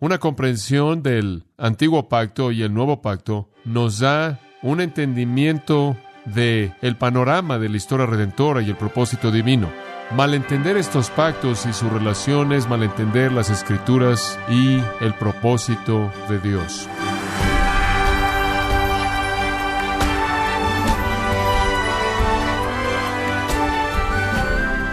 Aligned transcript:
Una 0.00 0.16
comprensión 0.16 1.02
del 1.02 1.44
antiguo 1.58 2.08
pacto 2.08 2.52
y 2.52 2.62
el 2.62 2.72
nuevo 2.72 3.02
pacto 3.02 3.50
nos 3.66 3.98
da 3.98 4.40
un 4.62 4.80
entendimiento 4.80 5.94
de 6.24 6.72
el 6.80 6.96
panorama 6.96 7.58
de 7.58 7.68
la 7.68 7.76
historia 7.76 8.06
redentora 8.06 8.62
y 8.62 8.70
el 8.70 8.76
propósito 8.76 9.30
divino. 9.30 9.70
Malentender 10.16 10.78
estos 10.78 11.10
pactos 11.10 11.66
y 11.66 11.74
sus 11.74 11.92
relaciones, 11.92 12.66
malentender 12.66 13.30
las 13.30 13.50
escrituras 13.50 14.38
y 14.48 14.80
el 15.04 15.12
propósito 15.12 16.10
de 16.30 16.38
Dios. 16.40 16.88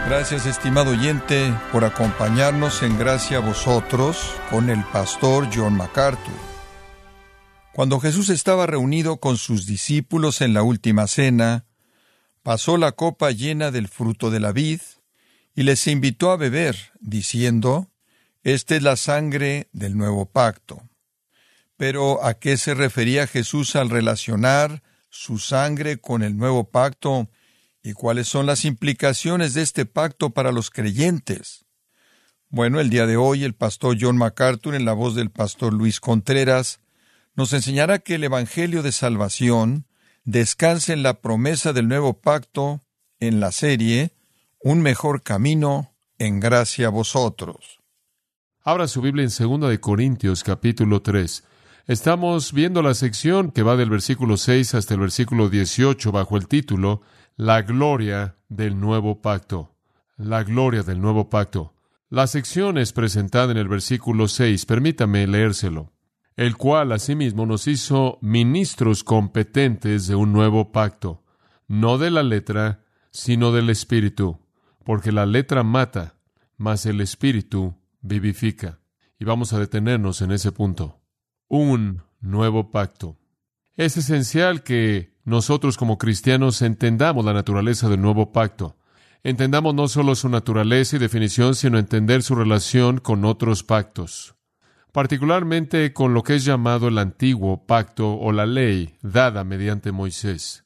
Gracias, 0.07 0.45
estimado 0.45 0.91
oyente, 0.91 1.53
por 1.69 1.83
acompañarnos 1.83 2.81
en 2.81 2.97
Gracia 2.97 3.39
a 3.39 3.41
vosotros 3.41 4.33
con 4.49 4.69
el 4.69 4.81
pastor 4.85 5.49
John 5.53 5.75
MacArthur. 5.75 6.33
Cuando 7.73 7.99
Jesús 7.99 8.29
estaba 8.29 8.65
reunido 8.67 9.17
con 9.17 9.35
sus 9.35 9.65
discípulos 9.65 10.39
en 10.39 10.53
la 10.53 10.63
última 10.63 11.07
cena, 11.07 11.65
pasó 12.41 12.77
la 12.77 12.93
copa 12.93 13.31
llena 13.31 13.69
del 13.69 13.89
fruto 13.89 14.31
de 14.31 14.39
la 14.39 14.53
vid 14.53 14.79
y 15.53 15.63
les 15.63 15.85
invitó 15.87 16.31
a 16.31 16.37
beber, 16.37 16.93
diciendo, 17.01 17.91
Esta 18.43 18.77
es 18.77 18.83
la 18.83 18.95
sangre 18.95 19.67
del 19.73 19.97
nuevo 19.97 20.25
pacto. 20.25 20.83
Pero 21.75 22.23
¿a 22.23 22.35
qué 22.35 22.55
se 22.55 22.75
refería 22.75 23.27
Jesús 23.27 23.75
al 23.75 23.89
relacionar 23.89 24.83
su 25.09 25.37
sangre 25.37 25.97
con 25.99 26.23
el 26.23 26.37
nuevo 26.37 26.69
pacto 26.69 27.27
¿Y 27.83 27.93
cuáles 27.93 28.27
son 28.27 28.45
las 28.45 28.65
implicaciones 28.65 29.53
de 29.53 29.61
este 29.61 29.85
pacto 29.85 30.31
para 30.31 30.51
los 30.51 30.69
creyentes? 30.69 31.65
Bueno, 32.49 32.79
el 32.79 32.89
día 32.89 33.05
de 33.05 33.17
hoy 33.17 33.43
el 33.43 33.53
pastor 33.53 33.97
John 33.99 34.17
MacArthur, 34.17 34.75
en 34.75 34.85
la 34.85 34.93
voz 34.93 35.15
del 35.15 35.31
pastor 35.31 35.73
Luis 35.73 35.99
Contreras, 35.99 36.79
nos 37.35 37.53
enseñará 37.53 37.99
que 37.99 38.15
el 38.15 38.23
Evangelio 38.23 38.83
de 38.83 38.91
Salvación 38.91 39.85
descansa 40.23 40.93
en 40.93 41.03
la 41.03 41.21
promesa 41.21 41.73
del 41.73 41.87
nuevo 41.87 42.19
pacto 42.19 42.81
en 43.19 43.39
la 43.39 43.51
serie 43.51 44.13
Un 44.59 44.81
mejor 44.81 45.23
camino 45.23 45.93
en 46.17 46.39
gracia 46.39 46.87
a 46.87 46.89
vosotros. 46.89 47.79
Abra 48.63 48.87
su 48.87 49.01
Biblia 49.01 49.23
en 49.23 49.59
2 49.59 49.69
de 49.69 49.79
Corintios 49.79 50.43
capítulo 50.43 51.01
3. 51.01 51.43
Estamos 51.85 52.51
viendo 52.51 52.81
la 52.81 52.93
sección 52.95 53.51
que 53.51 53.63
va 53.63 53.77
del 53.77 53.89
versículo 53.89 54.35
6 54.35 54.73
hasta 54.73 54.93
el 54.93 54.99
versículo 54.99 55.49
18 55.49 56.11
bajo 56.11 56.35
el 56.35 56.47
título 56.47 57.01
la 57.37 57.61
gloria 57.61 58.35
del 58.49 58.79
nuevo 58.79 59.21
pacto. 59.21 59.75
La 60.17 60.43
gloria 60.43 60.81
del 60.81 60.99
nuevo 60.99 61.29
pacto. 61.29 61.75
La 62.09 62.25
sección 62.25 62.79
es 62.79 62.93
presentada 62.93 63.51
en 63.51 63.59
el 63.59 63.67
versículo 63.67 64.27
6, 64.27 64.65
permítame 64.65 65.27
leérselo, 65.27 65.93
el 66.35 66.57
cual 66.57 66.91
asimismo 66.91 67.45
nos 67.45 67.67
hizo 67.67 68.17
ministros 68.21 69.03
competentes 69.03 70.07
de 70.07 70.15
un 70.15 70.33
nuevo 70.33 70.71
pacto, 70.71 71.23
no 71.67 71.99
de 71.99 72.09
la 72.09 72.23
letra, 72.23 72.83
sino 73.11 73.51
del 73.51 73.69
espíritu, 73.69 74.39
porque 74.83 75.11
la 75.11 75.27
letra 75.27 75.61
mata, 75.61 76.15
mas 76.57 76.87
el 76.87 77.01
espíritu 77.01 77.75
vivifica. 78.01 78.79
Y 79.19 79.25
vamos 79.25 79.53
a 79.53 79.59
detenernos 79.59 80.23
en 80.23 80.31
ese 80.31 80.51
punto. 80.51 81.01
Un 81.47 82.01
nuevo 82.19 82.71
pacto. 82.71 83.19
Es 83.75 83.95
esencial 83.95 84.63
que 84.63 85.16
nosotros 85.27 85.75
como 85.75 85.97
cristianos 85.97 86.61
entendamos 86.61 87.25
la 87.25 87.33
naturaleza 87.33 87.89
del 87.89 87.99
nuevo 87.99 88.31
pacto. 88.31 88.77
Entendamos 89.23 89.75
no 89.75 89.89
solo 89.89 90.15
su 90.15 90.29
naturaleza 90.29 90.95
y 90.95 90.99
definición, 90.99 91.53
sino 91.53 91.77
entender 91.77 92.23
su 92.23 92.33
relación 92.33 92.99
con 92.99 93.25
otros 93.25 93.61
pactos, 93.61 94.35
particularmente 94.93 95.91
con 95.91 96.13
lo 96.13 96.23
que 96.23 96.35
es 96.35 96.45
llamado 96.45 96.87
el 96.87 96.97
antiguo 96.97 97.65
pacto 97.65 98.13
o 98.13 98.31
la 98.31 98.45
ley 98.45 98.95
dada 99.01 99.43
mediante 99.43 99.91
Moisés. 99.91 100.63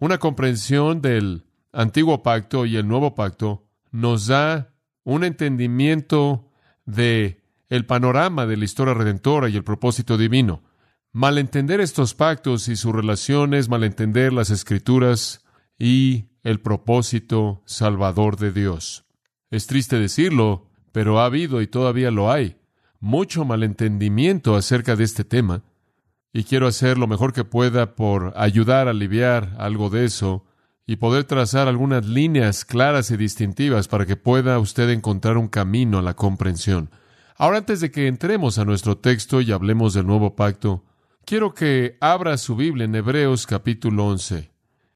Una 0.00 0.16
comprensión 0.16 1.02
del 1.02 1.44
antiguo 1.70 2.22
pacto 2.22 2.64
y 2.64 2.76
el 2.76 2.88
nuevo 2.88 3.14
pacto 3.14 3.66
nos 3.90 4.26
da 4.26 4.72
un 5.04 5.22
entendimiento 5.22 6.50
de 6.86 7.42
el 7.68 7.84
panorama 7.84 8.46
de 8.46 8.56
la 8.56 8.64
historia 8.64 8.94
redentora 8.94 9.50
y 9.50 9.56
el 9.56 9.64
propósito 9.64 10.16
divino. 10.16 10.62
Malentender 11.18 11.80
estos 11.80 12.14
pactos 12.14 12.68
y 12.68 12.76
sus 12.76 12.94
relaciones, 12.94 13.68
malentender 13.68 14.32
las 14.32 14.50
escrituras 14.50 15.44
y 15.76 16.26
el 16.44 16.60
propósito 16.60 17.60
salvador 17.66 18.36
de 18.36 18.52
Dios. 18.52 19.04
Es 19.50 19.66
triste 19.66 19.98
decirlo, 19.98 20.68
pero 20.92 21.18
ha 21.18 21.24
habido 21.24 21.60
y 21.60 21.66
todavía 21.66 22.12
lo 22.12 22.30
hay 22.30 22.56
mucho 23.00 23.44
malentendimiento 23.44 24.54
acerca 24.54 24.94
de 24.94 25.02
este 25.02 25.24
tema, 25.24 25.64
y 26.32 26.44
quiero 26.44 26.68
hacer 26.68 26.98
lo 26.98 27.08
mejor 27.08 27.32
que 27.32 27.42
pueda 27.42 27.96
por 27.96 28.32
ayudar 28.36 28.86
a 28.86 28.92
aliviar 28.92 29.56
algo 29.58 29.90
de 29.90 30.04
eso 30.04 30.44
y 30.86 30.96
poder 30.96 31.24
trazar 31.24 31.66
algunas 31.66 32.06
líneas 32.06 32.64
claras 32.64 33.10
y 33.10 33.16
distintivas 33.16 33.88
para 33.88 34.06
que 34.06 34.14
pueda 34.14 34.56
usted 34.60 34.88
encontrar 34.90 35.36
un 35.36 35.48
camino 35.48 35.98
a 35.98 36.02
la 36.02 36.14
comprensión. 36.14 36.90
Ahora, 37.36 37.58
antes 37.58 37.80
de 37.80 37.90
que 37.90 38.06
entremos 38.06 38.58
a 38.58 38.64
nuestro 38.64 38.98
texto 38.98 39.40
y 39.40 39.50
hablemos 39.50 39.94
del 39.94 40.06
nuevo 40.06 40.36
pacto, 40.36 40.84
Quiero 41.28 41.52
que 41.52 41.98
abra 42.00 42.38
su 42.38 42.56
Biblia 42.56 42.86
en 42.86 42.94
Hebreos 42.94 43.46
capítulo 43.46 44.06
11, 44.06 44.50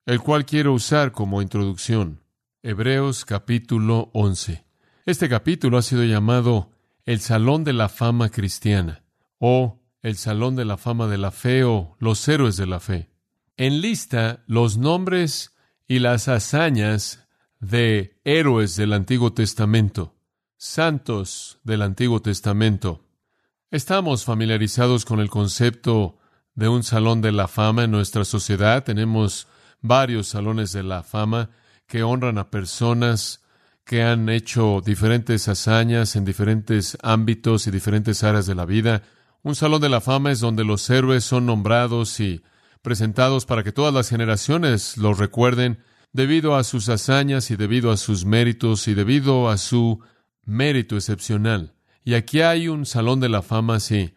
el 0.07 0.21
cual 0.21 0.47
quiero 0.47 0.73
usar 0.73 1.13
como 1.13 1.43
introducción. 1.43 2.23
Hebreos 2.63 3.27
capítulo 3.27 4.09
11. 4.15 4.65
Este 5.05 5.29
capítulo 5.29 5.77
ha 5.77 5.83
sido 5.83 6.05
llamado 6.05 6.71
el 7.05 7.21
Salón 7.21 7.65
de 7.65 7.75
la 7.75 7.91
Fama 7.91 8.31
Cristiana 8.31 9.05
o 9.41 9.83
el 10.01 10.17
Salón 10.17 10.57
de 10.57 10.65
la 10.65 10.79
Fama 10.79 11.07
de 11.07 11.19
la 11.19 11.33
Fe 11.33 11.65
o 11.65 11.97
los 11.99 12.27
héroes 12.27 12.57
de 12.57 12.67
la 12.67 12.81
fe. 12.81 13.11
Enlista 13.59 14.43
los 14.47 14.79
nombres 14.79 15.55
y 15.87 15.99
las 15.99 16.29
hazañas 16.29 17.29
de 17.61 18.19
héroes 18.25 18.77
del 18.77 18.95
Antiguo 18.95 19.35
Testamento, 19.35 20.15
santos 20.57 21.61
del 21.63 21.83
Antiguo 21.83 22.23
Testamento. 22.23 23.05
Estamos 23.71 24.25
familiarizados 24.25 25.05
con 25.05 25.21
el 25.21 25.29
concepto 25.29 26.21
de 26.55 26.69
un 26.69 26.83
salón 26.83 27.21
de 27.23 27.33
la 27.33 27.49
fama 27.49 27.85
en 27.85 27.91
nuestra 27.91 28.25
sociedad. 28.25 28.85
Tenemos 28.85 29.49
varios 29.81 30.29
salones 30.29 30.73
de 30.73 30.83
la 30.83 31.03
fama 31.03 31.51
que 31.87 32.03
honran 32.03 32.39
a 32.39 32.51
personas 32.51 33.43
que 33.85 34.03
han 34.03 34.29
hecho 34.29 34.81
diferentes 34.85 35.49
hazañas 35.49 36.15
en 36.17 36.25
diferentes 36.25 36.97
ámbitos 37.03 37.67
y 37.67 37.71
diferentes 37.71 38.23
áreas 38.23 38.47
de 38.47 38.55
la 38.55 38.65
vida. 38.65 39.03
Un 39.43 39.55
salón 39.57 39.81
de 39.81 39.89
la 39.89 40.01
fama 40.01 40.31
es 40.31 40.41
donde 40.41 40.65
los 40.65 40.89
héroes 40.89 41.25
son 41.25 41.47
nombrados 41.47 42.21
y 42.21 42.43
presentados 42.81 43.45
para 43.45 43.65
que 43.65 43.73
todas 43.73 43.93
las 43.93 44.09
generaciones 44.09 44.97
los 44.97 45.19
recuerden 45.19 45.79
debido 46.13 46.57
a 46.57 46.65
sus 46.65 46.89
hazañas 46.89 47.51
y 47.51 47.57
debido 47.57 47.91
a 47.91 47.97
sus 47.97 48.25
méritos 48.25 48.87
y 48.87 48.95
debido 48.95 49.49
a 49.49 49.57
su 49.57 50.01
mérito 50.45 50.97
excepcional. 50.97 51.75
Y 52.05 52.15
aquí 52.15 52.41
hay 52.41 52.69
un 52.69 52.87
salón 52.87 53.21
de 53.21 53.29
la 53.29 53.43
fama 53.43 53.77
así. 53.77 54.15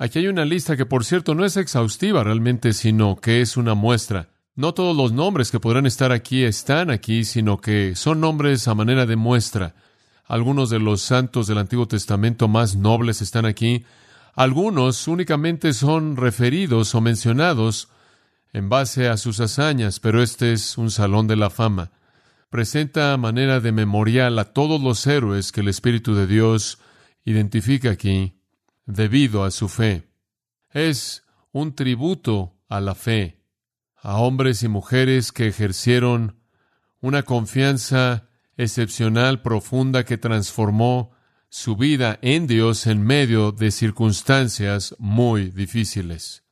Aquí 0.00 0.20
hay 0.20 0.28
una 0.28 0.44
lista 0.44 0.76
que, 0.76 0.86
por 0.86 1.04
cierto, 1.04 1.34
no 1.34 1.44
es 1.44 1.56
exhaustiva 1.56 2.22
realmente, 2.22 2.72
sino 2.72 3.16
que 3.16 3.40
es 3.40 3.56
una 3.56 3.74
muestra. 3.74 4.28
No 4.54 4.72
todos 4.72 4.96
los 4.96 5.10
nombres 5.10 5.50
que 5.50 5.58
podrán 5.58 5.86
estar 5.86 6.12
aquí 6.12 6.44
están 6.44 6.90
aquí, 6.90 7.24
sino 7.24 7.60
que 7.60 7.96
son 7.96 8.20
nombres 8.20 8.68
a 8.68 8.76
manera 8.76 9.06
de 9.06 9.16
muestra. 9.16 9.74
Algunos 10.24 10.70
de 10.70 10.78
los 10.78 11.02
santos 11.02 11.48
del 11.48 11.58
Antiguo 11.58 11.88
Testamento 11.88 12.46
más 12.46 12.76
nobles 12.76 13.22
están 13.22 13.44
aquí. 13.44 13.84
Algunos 14.34 15.08
únicamente 15.08 15.72
son 15.72 16.16
referidos 16.16 16.94
o 16.94 17.00
mencionados 17.00 17.88
en 18.52 18.68
base 18.68 19.08
a 19.08 19.16
sus 19.16 19.40
hazañas, 19.40 19.98
pero 19.98 20.22
este 20.22 20.52
es 20.52 20.78
un 20.78 20.92
salón 20.92 21.26
de 21.26 21.34
la 21.34 21.50
fama. 21.50 21.90
Presenta 22.50 23.14
a 23.14 23.16
manera 23.16 23.58
de 23.58 23.72
memorial 23.72 24.38
a 24.38 24.44
todos 24.44 24.80
los 24.80 25.04
héroes 25.08 25.50
que 25.50 25.60
el 25.60 25.68
Espíritu 25.68 26.14
de 26.14 26.28
Dios 26.28 26.78
identifica 27.24 27.90
aquí 27.90 28.37
debido 28.88 29.44
a 29.44 29.50
su 29.50 29.68
fe. 29.68 30.08
Es 30.70 31.22
un 31.52 31.74
tributo 31.74 32.56
a 32.68 32.80
la 32.80 32.94
fe, 32.94 33.44
a 33.94 34.16
hombres 34.16 34.62
y 34.62 34.68
mujeres 34.68 35.30
que 35.30 35.46
ejercieron 35.46 36.40
una 37.00 37.22
confianza 37.22 38.28
excepcional, 38.56 39.42
profunda, 39.42 40.04
que 40.04 40.16
transformó 40.16 41.12
su 41.50 41.76
vida 41.76 42.18
en 42.22 42.46
Dios 42.46 42.86
en 42.86 43.02
medio 43.02 43.52
de 43.52 43.70
circunstancias 43.70 44.96
muy 44.98 45.50
difíciles. 45.50 46.44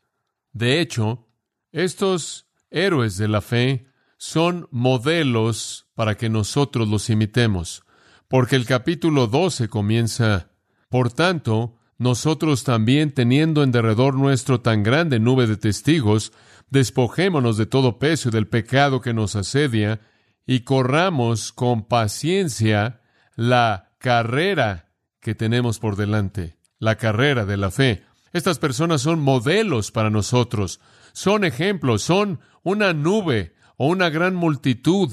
De 0.52 0.80
hecho, 0.80 1.28
estos 1.72 2.48
héroes 2.70 3.16
de 3.16 3.28
la 3.28 3.40
fe 3.40 3.86
son 4.18 4.68
modelos 4.70 5.88
para 5.94 6.16
que 6.16 6.28
nosotros 6.28 6.86
los 6.88 7.10
imitemos, 7.10 7.82
porque 8.28 8.56
el 8.56 8.66
capítulo 8.66 9.26
12 9.26 9.68
comienza, 9.68 10.50
por 10.88 11.12
tanto, 11.12 11.78
nosotros 11.98 12.64
también, 12.64 13.12
teniendo 13.12 13.62
en 13.62 13.72
derredor 13.72 14.14
nuestro 14.14 14.60
tan 14.60 14.82
grande 14.82 15.18
nube 15.18 15.46
de 15.46 15.56
testigos, 15.56 16.32
despojémonos 16.70 17.56
de 17.56 17.66
todo 17.66 17.98
peso 17.98 18.28
y 18.28 18.32
del 18.32 18.48
pecado 18.48 19.00
que 19.00 19.14
nos 19.14 19.36
asedia, 19.36 20.00
y 20.46 20.60
corramos 20.60 21.52
con 21.52 21.86
paciencia 21.86 23.00
la 23.34 23.92
carrera 23.98 24.92
que 25.20 25.34
tenemos 25.34 25.78
por 25.78 25.96
delante. 25.96 26.56
la 26.78 26.96
carrera 26.96 27.46
de 27.46 27.56
la 27.56 27.70
fe. 27.70 28.04
Estas 28.32 28.58
personas 28.58 29.00
son 29.00 29.20
modelos 29.20 29.90
para 29.90 30.10
nosotros, 30.10 30.80
son 31.12 31.44
ejemplos, 31.44 32.02
son 32.02 32.40
una 32.62 32.92
nube 32.92 33.54
o 33.78 33.88
una 33.88 34.10
gran 34.10 34.34
multitud 34.34 35.10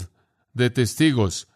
de 0.53 0.69
testigos 0.69 1.47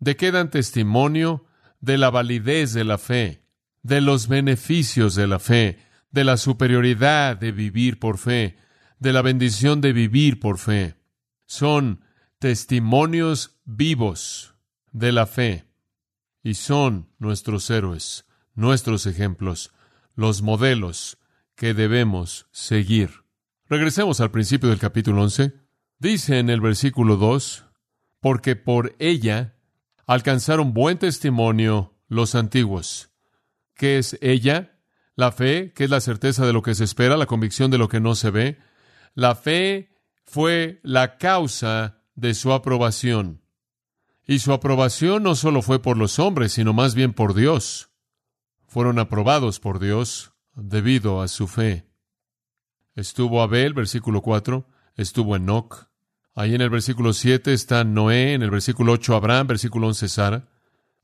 de 0.00 0.16
que 0.16 0.32
dan 0.32 0.50
testimonio 0.50 1.46
de 1.80 1.96
la 1.98 2.10
validez 2.10 2.74
de 2.74 2.84
la 2.84 2.98
fe, 2.98 3.43
de 3.84 4.00
los 4.00 4.26
beneficios 4.26 5.14
de 5.14 5.28
la 5.28 5.38
fe, 5.38 5.78
de 6.10 6.24
la 6.24 6.36
superioridad 6.36 7.36
de 7.36 7.52
vivir 7.52 8.00
por 8.00 8.18
fe, 8.18 8.56
de 8.98 9.12
la 9.12 9.22
bendición 9.22 9.80
de 9.80 9.92
vivir 9.92 10.40
por 10.40 10.58
fe. 10.58 10.96
Son 11.46 12.00
testimonios 12.38 13.60
vivos 13.64 14.54
de 14.90 15.12
la 15.12 15.26
fe 15.26 15.66
y 16.42 16.54
son 16.54 17.10
nuestros 17.18 17.68
héroes, 17.70 18.26
nuestros 18.54 19.06
ejemplos, 19.06 19.72
los 20.14 20.40
modelos 20.42 21.18
que 21.54 21.74
debemos 21.74 22.46
seguir. 22.52 23.24
Regresemos 23.68 24.20
al 24.20 24.30
principio 24.30 24.70
del 24.70 24.78
capítulo 24.78 25.22
11. 25.22 25.52
Dice 25.98 26.38
en 26.38 26.48
el 26.48 26.60
versículo 26.60 27.16
2, 27.16 27.66
porque 28.20 28.56
por 28.56 28.96
ella 28.98 29.56
alcanzaron 30.06 30.72
buen 30.72 30.98
testimonio 30.98 31.94
los 32.08 32.34
antiguos. 32.34 33.13
¿Qué 33.74 33.98
es 33.98 34.18
ella? 34.20 34.78
La 35.16 35.32
fe, 35.32 35.72
que 35.72 35.84
es 35.84 35.90
la 35.90 36.00
certeza 36.00 36.46
de 36.46 36.52
lo 36.52 36.62
que 36.62 36.74
se 36.74 36.84
espera, 36.84 37.16
la 37.16 37.26
convicción 37.26 37.70
de 37.70 37.78
lo 37.78 37.88
que 37.88 38.00
no 38.00 38.14
se 38.14 38.30
ve. 38.30 38.58
La 39.14 39.34
fe 39.34 39.96
fue 40.24 40.80
la 40.82 41.18
causa 41.18 42.02
de 42.14 42.34
su 42.34 42.52
aprobación. 42.52 43.42
Y 44.26 44.38
su 44.38 44.52
aprobación 44.52 45.22
no 45.22 45.34
solo 45.34 45.62
fue 45.62 45.82
por 45.82 45.96
los 45.96 46.18
hombres, 46.18 46.52
sino 46.52 46.72
más 46.72 46.94
bien 46.94 47.12
por 47.12 47.34
Dios. 47.34 47.90
Fueron 48.66 48.98
aprobados 48.98 49.60
por 49.60 49.78
Dios 49.78 50.32
debido 50.54 51.20
a 51.20 51.28
su 51.28 51.46
fe. 51.46 51.86
Estuvo 52.94 53.42
Abel, 53.42 53.74
versículo 53.74 54.22
4, 54.22 54.66
estuvo 54.96 55.36
Enoch. 55.36 55.88
Ahí 56.34 56.54
en 56.54 56.60
el 56.60 56.70
versículo 56.70 57.12
7 57.12 57.52
está 57.52 57.84
Noé, 57.84 58.34
en 58.34 58.42
el 58.42 58.50
versículo 58.50 58.92
8 58.92 59.14
Abraham, 59.14 59.46
versículo 59.48 59.88
11 59.88 60.08
Sara. 60.08 60.48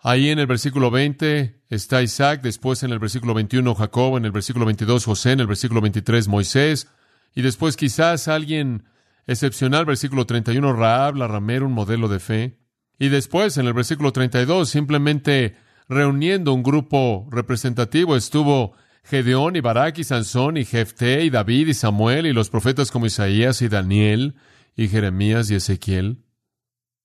Ahí 0.03 0.31
en 0.31 0.39
el 0.39 0.47
versículo 0.47 0.91
20 0.91 1.63
está 1.69 2.01
Isaac, 2.01 2.41
después 2.43 2.83
en 2.83 2.91
el 2.91 2.99
versículo 2.99 3.35
21 3.35 3.75
Jacob, 3.75 4.17
en 4.17 4.25
el 4.25 4.33
versículo 4.33 4.65
22 4.65 5.05
José, 5.05 5.33
en 5.33 5.41
el 5.41 5.47
versículo 5.47 5.83
23 5.83 6.27
Moisés, 6.27 6.89
y 7.35 7.43
después 7.43 7.77
quizás 7.77 8.27
alguien 8.27 8.85
excepcional, 9.27 9.85
versículo 9.85 10.25
31 10.25 10.73
Raab, 10.73 11.17
la 11.17 11.29
ramera, 11.29 11.67
un 11.67 11.73
modelo 11.73 12.09
de 12.09 12.19
fe. 12.19 12.59
Y 12.99 13.09
después, 13.09 13.59
en 13.59 13.67
el 13.67 13.75
versículo 13.75 14.11
32, 14.13 14.71
simplemente 14.71 15.57
reuniendo 15.89 16.55
un 16.55 16.63
grupo 16.63 17.29
representativo, 17.31 18.17
estuvo 18.17 18.73
Gedeón 19.05 19.57
y 19.57 19.61
Barak 19.61 19.99
y 19.99 20.05
Sansón 20.05 20.57
y 20.57 20.65
Jefté 20.65 21.25
y 21.25 21.31
David 21.31 21.69
y 21.69 21.75
Samuel 21.75 22.27
y 22.27 22.33
los 22.33 22.49
profetas 22.49 22.91
como 22.91 23.07
Isaías 23.07 23.61
y 23.61 23.69
Daniel 23.69 24.35
y 24.77 24.89
Jeremías 24.89 25.51
y 25.51 25.57
Ezequiel. 25.57 26.25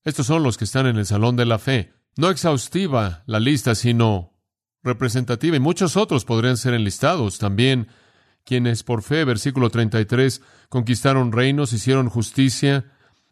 Estos 0.06 0.28
son 0.28 0.44
los 0.44 0.58
que 0.58 0.64
están 0.64 0.88
en 0.88 0.98
el 0.98 1.06
salón 1.06 1.36
de 1.36 1.46
la 1.46 1.60
fe. 1.60 1.94
No 2.18 2.30
exhaustiva 2.30 3.24
la 3.26 3.40
lista, 3.40 3.76
sino 3.76 4.34
representativa, 4.84 5.58
y 5.58 5.60
muchos 5.60 5.98
otros 5.98 6.24
podrían 6.24 6.56
ser 6.56 6.74
enlistados. 6.74 7.40
También 7.40 7.88
quienes 8.46 8.84
por 8.84 9.02
fe, 9.02 9.26
versículo 9.26 9.70
33, 9.70 10.42
conquistaron 10.70 11.34
reinos, 11.34 11.74
hicieron 11.74 12.08
justicia, 12.08 12.86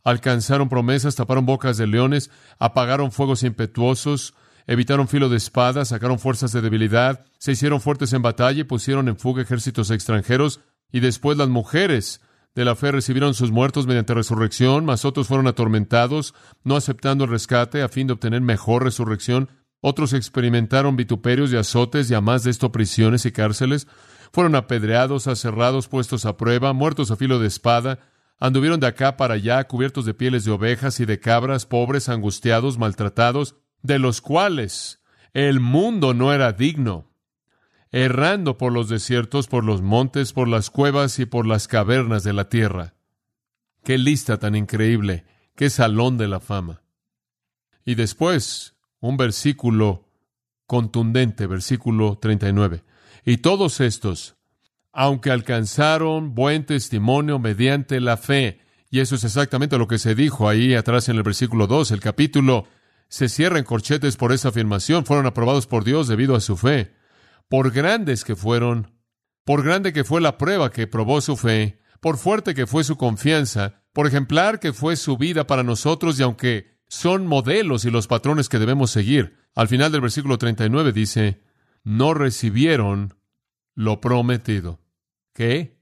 alcanzaron 0.03 0.67
promesas, 0.67 1.15
taparon 1.15 1.45
bocas 1.45 1.77
de 1.77 1.87
leones, 1.87 2.29
apagaron 2.59 3.11
fuegos 3.11 3.43
impetuosos, 3.43 4.33
evitaron 4.67 5.07
filo 5.07 5.29
de 5.29 5.37
espada, 5.37 5.85
sacaron 5.85 6.19
fuerzas 6.19 6.51
de 6.51 6.61
debilidad, 6.61 7.25
se 7.37 7.53
hicieron 7.53 7.79
fuertes 7.79 8.11
en 8.11 8.21
batalla 8.21 8.61
y 8.61 8.65
pusieron 8.65 9.07
en 9.07 9.17
fuga 9.17 9.43
ejércitos 9.43 9.91
extranjeros, 9.91 10.59
y 10.91 10.99
después 10.99 11.37
las 11.37 11.47
mujeres 11.47 12.19
de 12.55 12.65
la 12.65 12.75
fe 12.75 12.91
recibieron 12.91 13.33
sus 13.33 13.51
muertos 13.51 13.87
mediante 13.87 14.13
resurrección, 14.13 14.85
mas 14.85 15.05
otros 15.05 15.27
fueron 15.27 15.47
atormentados, 15.47 16.33
no 16.63 16.75
aceptando 16.75 17.23
el 17.23 17.31
rescate 17.31 17.81
a 17.81 17.89
fin 17.89 18.07
de 18.07 18.13
obtener 18.13 18.41
mejor 18.41 18.83
resurrección. 18.83 19.49
Otros 19.81 20.13
experimentaron 20.13 20.95
vituperios 20.95 21.51
y 21.51 21.57
azotes 21.57 22.09
y 22.09 22.13
a 22.13 22.21
más 22.21 22.43
de 22.43 22.51
esto 22.51 22.71
prisiones 22.71 23.25
y 23.25 23.31
cárceles. 23.31 23.87
Fueron 24.31 24.55
apedreados, 24.55 25.27
aserrados, 25.27 25.87
puestos 25.87 26.25
a 26.25 26.37
prueba, 26.37 26.73
muertos 26.73 27.11
a 27.11 27.15
filo 27.15 27.39
de 27.39 27.47
espada, 27.47 27.99
Anduvieron 28.43 28.81
de 28.81 28.87
acá 28.87 29.15
para 29.15 29.35
allá, 29.35 29.63
cubiertos 29.63 30.03
de 30.03 30.13
pieles 30.13 30.43
de 30.43 30.51
ovejas 30.51 30.99
y 30.99 31.05
de 31.05 31.17
cabras, 31.17 31.65
pobres, 31.65 32.09
angustiados, 32.09 32.77
maltratados, 32.77 33.55
de 33.81 33.99
los 33.99 34.19
cuales 34.19 35.01
el 35.33 35.61
mundo 35.61 36.13
no 36.13 36.33
era 36.33 36.51
digno, 36.51 37.09
errando 37.93 38.57
por 38.57 38.73
los 38.73 38.89
desiertos, 38.89 39.47
por 39.47 39.63
los 39.63 39.83
montes, 39.83 40.33
por 40.33 40.47
las 40.47 40.71
cuevas 40.71 41.19
y 41.19 41.27
por 41.27 41.45
las 41.45 41.67
cavernas 41.67 42.23
de 42.23 42.33
la 42.33 42.49
tierra. 42.49 42.95
Qué 43.83 43.99
lista 43.99 44.39
tan 44.39 44.55
increíble, 44.55 45.25
qué 45.55 45.69
salón 45.69 46.17
de 46.17 46.27
la 46.27 46.39
fama. 46.39 46.81
Y 47.85 47.93
después, 47.93 48.75
un 48.99 49.15
versículo 49.15 50.09
contundente, 50.65 51.45
versículo 51.45 52.17
39. 52.19 52.83
Y 53.25 53.37
todos 53.37 53.79
estos, 53.79 54.37
aunque 54.91 55.29
alcanzaron 55.29 56.33
buen 56.33 56.65
testimonio 56.65 57.37
mediante 57.37 57.99
la 57.99 58.17
fe. 58.17 58.59
Y 58.89 59.01
eso 59.01 59.15
es 59.15 59.23
exactamente 59.23 59.77
lo 59.77 59.87
que 59.87 59.99
se 59.99 60.15
dijo 60.15 60.49
ahí 60.49 60.73
atrás 60.73 61.09
en 61.09 61.17
el 61.17 61.23
versículo 61.23 61.67
2. 61.67 61.91
El 61.91 61.99
capítulo 61.99 62.65
se 63.07 63.29
cierra 63.29 63.59
en 63.59 63.65
corchetes 63.65 64.17
por 64.17 64.31
esa 64.31 64.49
afirmación. 64.49 65.05
Fueron 65.05 65.27
aprobados 65.27 65.67
por 65.67 65.83
Dios 65.83 66.07
debido 66.07 66.35
a 66.35 66.41
su 66.41 66.57
fe. 66.57 67.02
Por 67.49 67.71
grandes 67.71 68.23
que 68.23 68.35
fueron, 68.35 68.91
por 69.45 69.63
grande 69.63 69.93
que 69.93 70.03
fue 70.03 70.21
la 70.21 70.37
prueba 70.37 70.71
que 70.71 70.87
probó 70.87 71.21
su 71.21 71.37
fe, 71.37 71.79
por 71.99 72.17
fuerte 72.17 72.53
que 72.53 72.67
fue 72.67 72.83
su 72.83 72.97
confianza, 72.97 73.83
por 73.93 74.07
ejemplar 74.07 74.59
que 74.59 74.73
fue 74.73 74.95
su 74.95 75.17
vida 75.17 75.47
para 75.47 75.63
nosotros 75.63 76.19
y 76.19 76.23
aunque 76.23 76.79
son 76.87 77.27
modelos 77.27 77.85
y 77.85 77.91
los 77.91 78.07
patrones 78.07 78.49
que 78.49 78.59
debemos 78.59 78.91
seguir, 78.91 79.37
al 79.55 79.67
final 79.67 79.91
del 79.91 80.01
versículo 80.01 80.37
39 80.37 80.91
dice, 80.91 81.41
no 81.83 82.13
recibieron 82.13 83.15
lo 83.75 84.01
prometido. 84.01 84.79
¿Qué? 85.33 85.79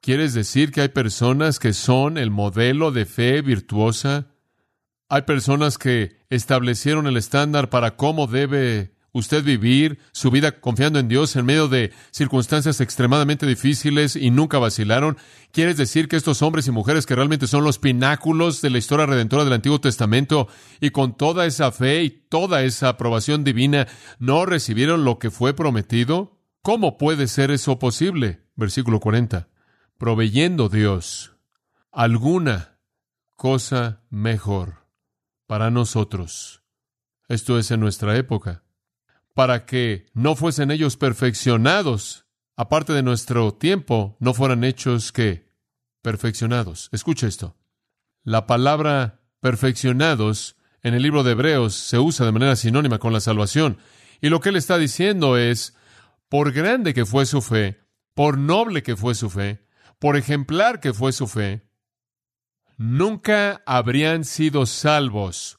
¿Quieres 0.00 0.34
decir 0.34 0.70
que 0.70 0.82
hay 0.82 0.88
personas 0.88 1.58
que 1.58 1.72
son 1.72 2.18
el 2.18 2.30
modelo 2.30 2.92
de 2.92 3.06
fe 3.06 3.42
virtuosa? 3.42 4.28
Hay 5.08 5.22
personas 5.22 5.78
que 5.78 6.24
establecieron 6.30 7.06
el 7.06 7.16
estándar 7.16 7.70
para 7.70 7.96
cómo 7.96 8.26
debe 8.26 8.95
usted 9.16 9.42
vivir 9.42 9.98
su 10.12 10.30
vida 10.30 10.60
confiando 10.60 10.98
en 10.98 11.08
Dios 11.08 11.34
en 11.36 11.46
medio 11.46 11.68
de 11.68 11.92
circunstancias 12.10 12.80
extremadamente 12.80 13.46
difíciles 13.46 14.14
y 14.14 14.30
nunca 14.30 14.58
vacilaron. 14.58 15.16
¿Quieres 15.52 15.76
decir 15.76 16.08
que 16.08 16.16
estos 16.16 16.42
hombres 16.42 16.66
y 16.68 16.70
mujeres 16.70 17.06
que 17.06 17.14
realmente 17.14 17.46
son 17.46 17.64
los 17.64 17.78
pináculos 17.78 18.60
de 18.60 18.70
la 18.70 18.78
historia 18.78 19.06
redentora 19.06 19.44
del 19.44 19.54
Antiguo 19.54 19.80
Testamento 19.80 20.48
y 20.80 20.90
con 20.90 21.16
toda 21.16 21.46
esa 21.46 21.72
fe 21.72 22.02
y 22.02 22.10
toda 22.10 22.62
esa 22.62 22.90
aprobación 22.90 23.42
divina 23.42 23.86
no 24.18 24.44
recibieron 24.44 25.04
lo 25.04 25.18
que 25.18 25.30
fue 25.30 25.54
prometido? 25.54 26.38
¿Cómo 26.62 26.98
puede 26.98 27.26
ser 27.26 27.50
eso 27.50 27.78
posible? 27.78 28.42
Versículo 28.54 29.00
40. 29.00 29.48
Proveyendo 29.98 30.68
Dios 30.68 31.32
alguna 31.90 32.78
cosa 33.34 34.02
mejor 34.10 34.86
para 35.46 35.70
nosotros. 35.70 36.62
Esto 37.28 37.58
es 37.58 37.70
en 37.70 37.80
nuestra 37.80 38.16
época. 38.16 38.65
Para 39.36 39.66
que 39.66 40.06
no 40.14 40.34
fuesen 40.34 40.70
ellos 40.70 40.96
perfeccionados, 40.96 42.24
aparte 42.56 42.94
de 42.94 43.02
nuestro 43.02 43.52
tiempo, 43.52 44.16
no 44.18 44.32
fueran 44.32 44.64
hechos 44.64 45.12
que 45.12 45.52
perfeccionados. 46.00 46.88
Escucha 46.90 47.26
esto. 47.26 47.54
La 48.24 48.46
palabra 48.46 49.20
perfeccionados 49.40 50.56
en 50.80 50.94
el 50.94 51.02
libro 51.02 51.22
de 51.22 51.32
Hebreos 51.32 51.74
se 51.74 51.98
usa 51.98 52.24
de 52.24 52.32
manera 52.32 52.56
sinónima 52.56 52.98
con 52.98 53.12
la 53.12 53.20
salvación. 53.20 53.76
Y 54.22 54.30
lo 54.30 54.40
que 54.40 54.48
él 54.48 54.56
está 54.56 54.78
diciendo 54.78 55.36
es, 55.36 55.76
por 56.30 56.52
grande 56.52 56.94
que 56.94 57.04
fue 57.04 57.26
su 57.26 57.42
fe, 57.42 57.78
por 58.14 58.38
noble 58.38 58.82
que 58.82 58.96
fue 58.96 59.14
su 59.14 59.28
fe, 59.28 59.66
por 59.98 60.16
ejemplar 60.16 60.80
que 60.80 60.94
fue 60.94 61.12
su 61.12 61.26
fe, 61.26 61.68
nunca 62.78 63.62
habrían 63.66 64.24
sido 64.24 64.64
salvos 64.64 65.58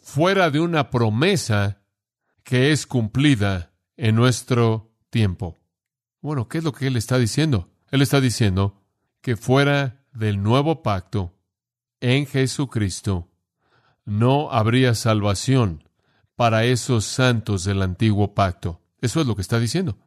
fuera 0.00 0.50
de 0.50 0.58
una 0.58 0.90
promesa 0.90 1.81
que 2.44 2.72
es 2.72 2.86
cumplida 2.86 3.72
en 3.96 4.16
nuestro 4.16 4.92
tiempo. 5.10 5.58
Bueno, 6.20 6.48
¿qué 6.48 6.58
es 6.58 6.64
lo 6.64 6.72
que 6.72 6.86
él 6.86 6.96
está 6.96 7.18
diciendo? 7.18 7.70
Él 7.90 8.02
está 8.02 8.20
diciendo 8.20 8.82
que 9.20 9.36
fuera 9.36 10.04
del 10.12 10.42
nuevo 10.42 10.82
pacto 10.82 11.34
en 12.00 12.26
Jesucristo 12.26 13.30
no 14.04 14.50
habría 14.50 14.94
salvación 14.94 15.88
para 16.34 16.64
esos 16.64 17.04
santos 17.04 17.64
del 17.64 17.82
antiguo 17.82 18.34
pacto. 18.34 18.80
Eso 19.00 19.20
es 19.20 19.26
lo 19.26 19.36
que 19.36 19.42
está 19.42 19.60
diciendo. 19.60 19.98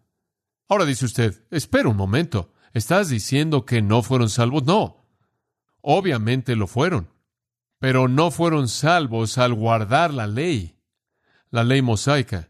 Ahora 0.67 0.85
dice 0.85 1.05
usted, 1.05 1.43
espera 1.51 1.89
un 1.89 1.97
momento, 1.97 2.53
¿estás 2.73 3.09
diciendo 3.09 3.65
que 3.65 3.81
no 3.81 4.01
fueron 4.01 4.29
salvos? 4.29 4.63
No, 4.65 5.05
obviamente 5.81 6.55
lo 6.55 6.67
fueron, 6.67 7.09
pero 7.79 8.07
no 8.07 8.31
fueron 8.31 8.67
salvos 8.67 9.37
al 9.37 9.53
guardar 9.53 10.13
la 10.13 10.27
ley, 10.27 10.74
la 11.51 11.63
ley 11.63 11.81
mosaica. 11.81 12.49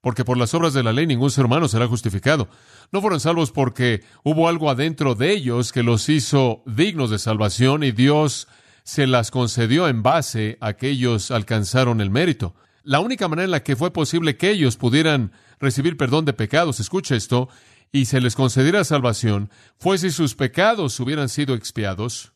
porque 0.00 0.24
por 0.24 0.36
las 0.36 0.52
obras 0.52 0.74
de 0.74 0.82
la 0.82 0.92
ley 0.92 1.06
ningún 1.06 1.30
ser 1.30 1.44
humano 1.44 1.68
será 1.68 1.86
justificado. 1.86 2.48
No 2.90 3.00
fueron 3.00 3.20
salvos 3.20 3.52
porque 3.52 4.02
hubo 4.24 4.48
algo 4.48 4.68
adentro 4.68 5.14
de 5.14 5.32
ellos 5.32 5.70
que 5.70 5.84
los 5.84 6.08
hizo 6.08 6.64
dignos 6.66 7.10
de 7.10 7.20
salvación 7.20 7.84
y 7.84 7.92
Dios 7.92 8.48
se 8.82 9.06
las 9.06 9.30
concedió 9.30 9.86
en 9.86 10.02
base 10.02 10.58
a 10.60 10.72
que 10.72 10.88
ellos 10.88 11.30
alcanzaron 11.30 12.00
el 12.00 12.10
mérito. 12.10 12.54
La 12.82 12.98
única 12.98 13.28
manera 13.28 13.44
en 13.44 13.52
la 13.52 13.62
que 13.62 13.76
fue 13.76 13.92
posible 13.92 14.36
que 14.36 14.50
ellos 14.50 14.76
pudieran 14.76 15.30
recibir 15.60 15.96
perdón 15.96 16.24
de 16.24 16.32
pecados, 16.32 16.80
escucha 16.80 17.14
esto, 17.14 17.48
y 17.92 18.06
se 18.06 18.20
les 18.20 18.34
concediera 18.34 18.82
salvación, 18.82 19.50
fue 19.78 19.98
si 19.98 20.10
sus 20.10 20.34
pecados 20.34 20.98
hubieran 20.98 21.28
sido 21.28 21.54
expiados, 21.54 22.32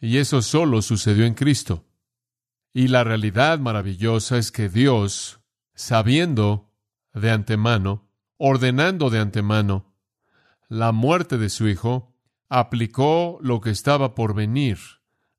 y 0.00 0.18
eso 0.18 0.42
solo 0.42 0.82
sucedió 0.82 1.24
en 1.24 1.32
Cristo. 1.34 1.87
Y 2.72 2.88
la 2.88 3.04
realidad 3.04 3.58
maravillosa 3.58 4.38
es 4.38 4.52
que 4.52 4.68
Dios, 4.68 5.40
sabiendo 5.74 6.70
de 7.12 7.30
antemano, 7.30 8.10
ordenando 8.36 9.10
de 9.10 9.18
antemano 9.18 9.94
la 10.68 10.92
muerte 10.92 11.38
de 11.38 11.48
su 11.48 11.68
Hijo, 11.68 12.14
aplicó 12.48 13.38
lo 13.42 13.60
que 13.60 13.70
estaba 13.70 14.14
por 14.14 14.34
venir 14.34 14.78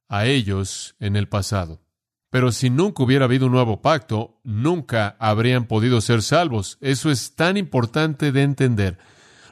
a 0.07 0.25
ellos 0.25 0.95
en 0.99 1.15
el 1.15 1.27
pasado. 1.27 1.81
Pero 2.29 2.51
si 2.51 2.69
nunca 2.69 3.03
hubiera 3.03 3.25
habido 3.25 3.47
un 3.47 3.53
nuevo 3.53 3.81
pacto, 3.81 4.39
nunca 4.43 5.15
habrían 5.19 5.65
podido 5.65 6.01
ser 6.01 6.21
salvos. 6.21 6.77
Eso 6.81 7.09
es 7.09 7.35
tan 7.35 7.57
importante 7.57 8.31
de 8.31 8.43
entender. 8.43 8.99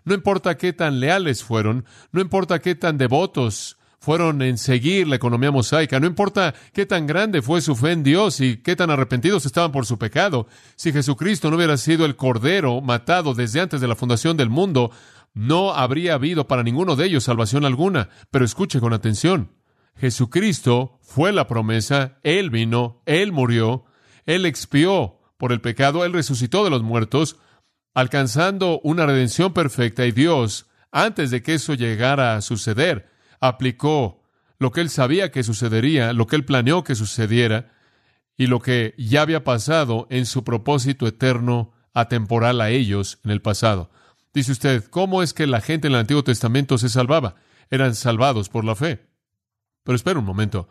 No 0.03 0.13
importa 0.13 0.57
qué 0.57 0.73
tan 0.73 0.99
leales 0.99 1.43
fueron, 1.43 1.85
no 2.11 2.21
importa 2.21 2.59
qué 2.59 2.75
tan 2.75 2.97
devotos 2.97 3.77
fueron 3.99 4.41
en 4.41 4.57
seguir 4.57 5.07
la 5.07 5.15
economía 5.15 5.51
mosaica. 5.51 5.99
No 5.99 6.07
importa 6.07 6.53
qué 6.73 6.85
tan 6.85 7.07
grande 7.07 7.41
fue 7.41 7.61
su 7.61 7.75
fe 7.75 7.91
en 7.91 8.03
Dios 8.03 8.39
y 8.39 8.57
qué 8.57 8.75
tan 8.75 8.89
arrepentidos 8.89 9.45
estaban 9.45 9.71
por 9.71 9.85
su 9.85 9.97
pecado. 9.97 10.47
Si 10.75 10.91
Jesucristo 10.91 11.49
no 11.49 11.57
hubiera 11.57 11.77
sido 11.77 12.05
el 12.05 12.15
Cordero 12.15 12.81
matado 12.81 13.33
desde 13.33 13.61
antes 13.61 13.81
de 13.81 13.87
la 13.87 13.95
fundación 13.95 14.37
del 14.37 14.49
mundo, 14.49 14.91
no 15.33 15.73
habría 15.73 16.13
habido 16.13 16.47
para 16.47 16.63
ninguno 16.63 16.95
de 16.95 17.05
ellos 17.05 17.23
salvación 17.23 17.65
alguna. 17.65 18.09
Pero 18.31 18.45
escuche 18.45 18.79
con 18.79 18.93
atención. 18.93 19.51
Jesucristo 19.97 20.99
fue 21.01 21.31
la 21.31 21.47
promesa, 21.47 22.19
Él 22.23 22.49
vino, 22.49 23.01
Él 23.05 23.31
murió, 23.31 23.85
Él 24.25 24.45
expió 24.45 25.19
por 25.37 25.51
el 25.51 25.61
pecado, 25.61 26.05
Él 26.05 26.13
resucitó 26.13 26.63
de 26.63 26.69
los 26.69 26.83
muertos, 26.83 27.37
alcanzando 27.93 28.79
una 28.83 29.05
redención 29.07 29.53
perfecta 29.53 30.05
y 30.05 30.11
Dios, 30.11 30.67
antes 30.91 31.31
de 31.31 31.41
que 31.41 31.55
eso 31.55 31.73
llegara 31.73 32.35
a 32.35 32.41
suceder, 32.41 33.09
aplicó 33.39 34.23
lo 34.59 34.71
que 34.71 34.81
él 34.81 34.89
sabía 34.89 35.31
que 35.31 35.43
sucedería, 35.43 36.13
lo 36.13 36.27
que 36.27 36.35
él 36.35 36.45
planeó 36.45 36.83
que 36.83 36.95
sucediera 36.95 37.71
y 38.37 38.47
lo 38.47 38.59
que 38.59 38.93
ya 38.97 39.21
había 39.21 39.43
pasado 39.43 40.07
en 40.09 40.25
su 40.25 40.43
propósito 40.43 41.07
eterno 41.07 41.73
atemporal 41.93 42.61
a 42.61 42.69
ellos 42.69 43.19
en 43.23 43.31
el 43.31 43.41
pasado. 43.41 43.89
Dice 44.33 44.51
usted, 44.51 44.83
¿cómo 44.89 45.23
es 45.23 45.33
que 45.33 45.47
la 45.47 45.61
gente 45.61 45.87
en 45.87 45.93
el 45.93 45.99
Antiguo 45.99 46.23
Testamento 46.23 46.77
se 46.77 46.89
salvaba? 46.89 47.35
Eran 47.69 47.95
salvados 47.95 48.49
por 48.49 48.63
la 48.63 48.75
fe. 48.75 49.07
Pero 49.83 49.95
espera 49.95 50.19
un 50.19 50.25
momento. 50.25 50.69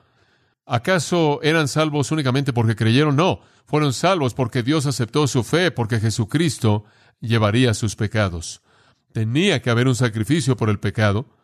¿Acaso 0.64 1.40
eran 1.42 1.68
salvos 1.68 2.10
únicamente 2.10 2.52
porque 2.52 2.76
creyeron? 2.76 3.16
No, 3.16 3.40
fueron 3.66 3.92
salvos 3.92 4.34
porque 4.34 4.62
Dios 4.62 4.86
aceptó 4.86 5.26
su 5.26 5.42
fe, 5.42 5.70
porque 5.70 6.00
Jesucristo 6.00 6.84
llevaría 7.20 7.74
sus 7.74 7.96
pecados. 7.96 8.62
Tenía 9.12 9.62
que 9.62 9.70
haber 9.70 9.88
un 9.88 9.94
sacrificio 9.94 10.56
por 10.56 10.70
el 10.70 10.78
pecado, 10.78 11.35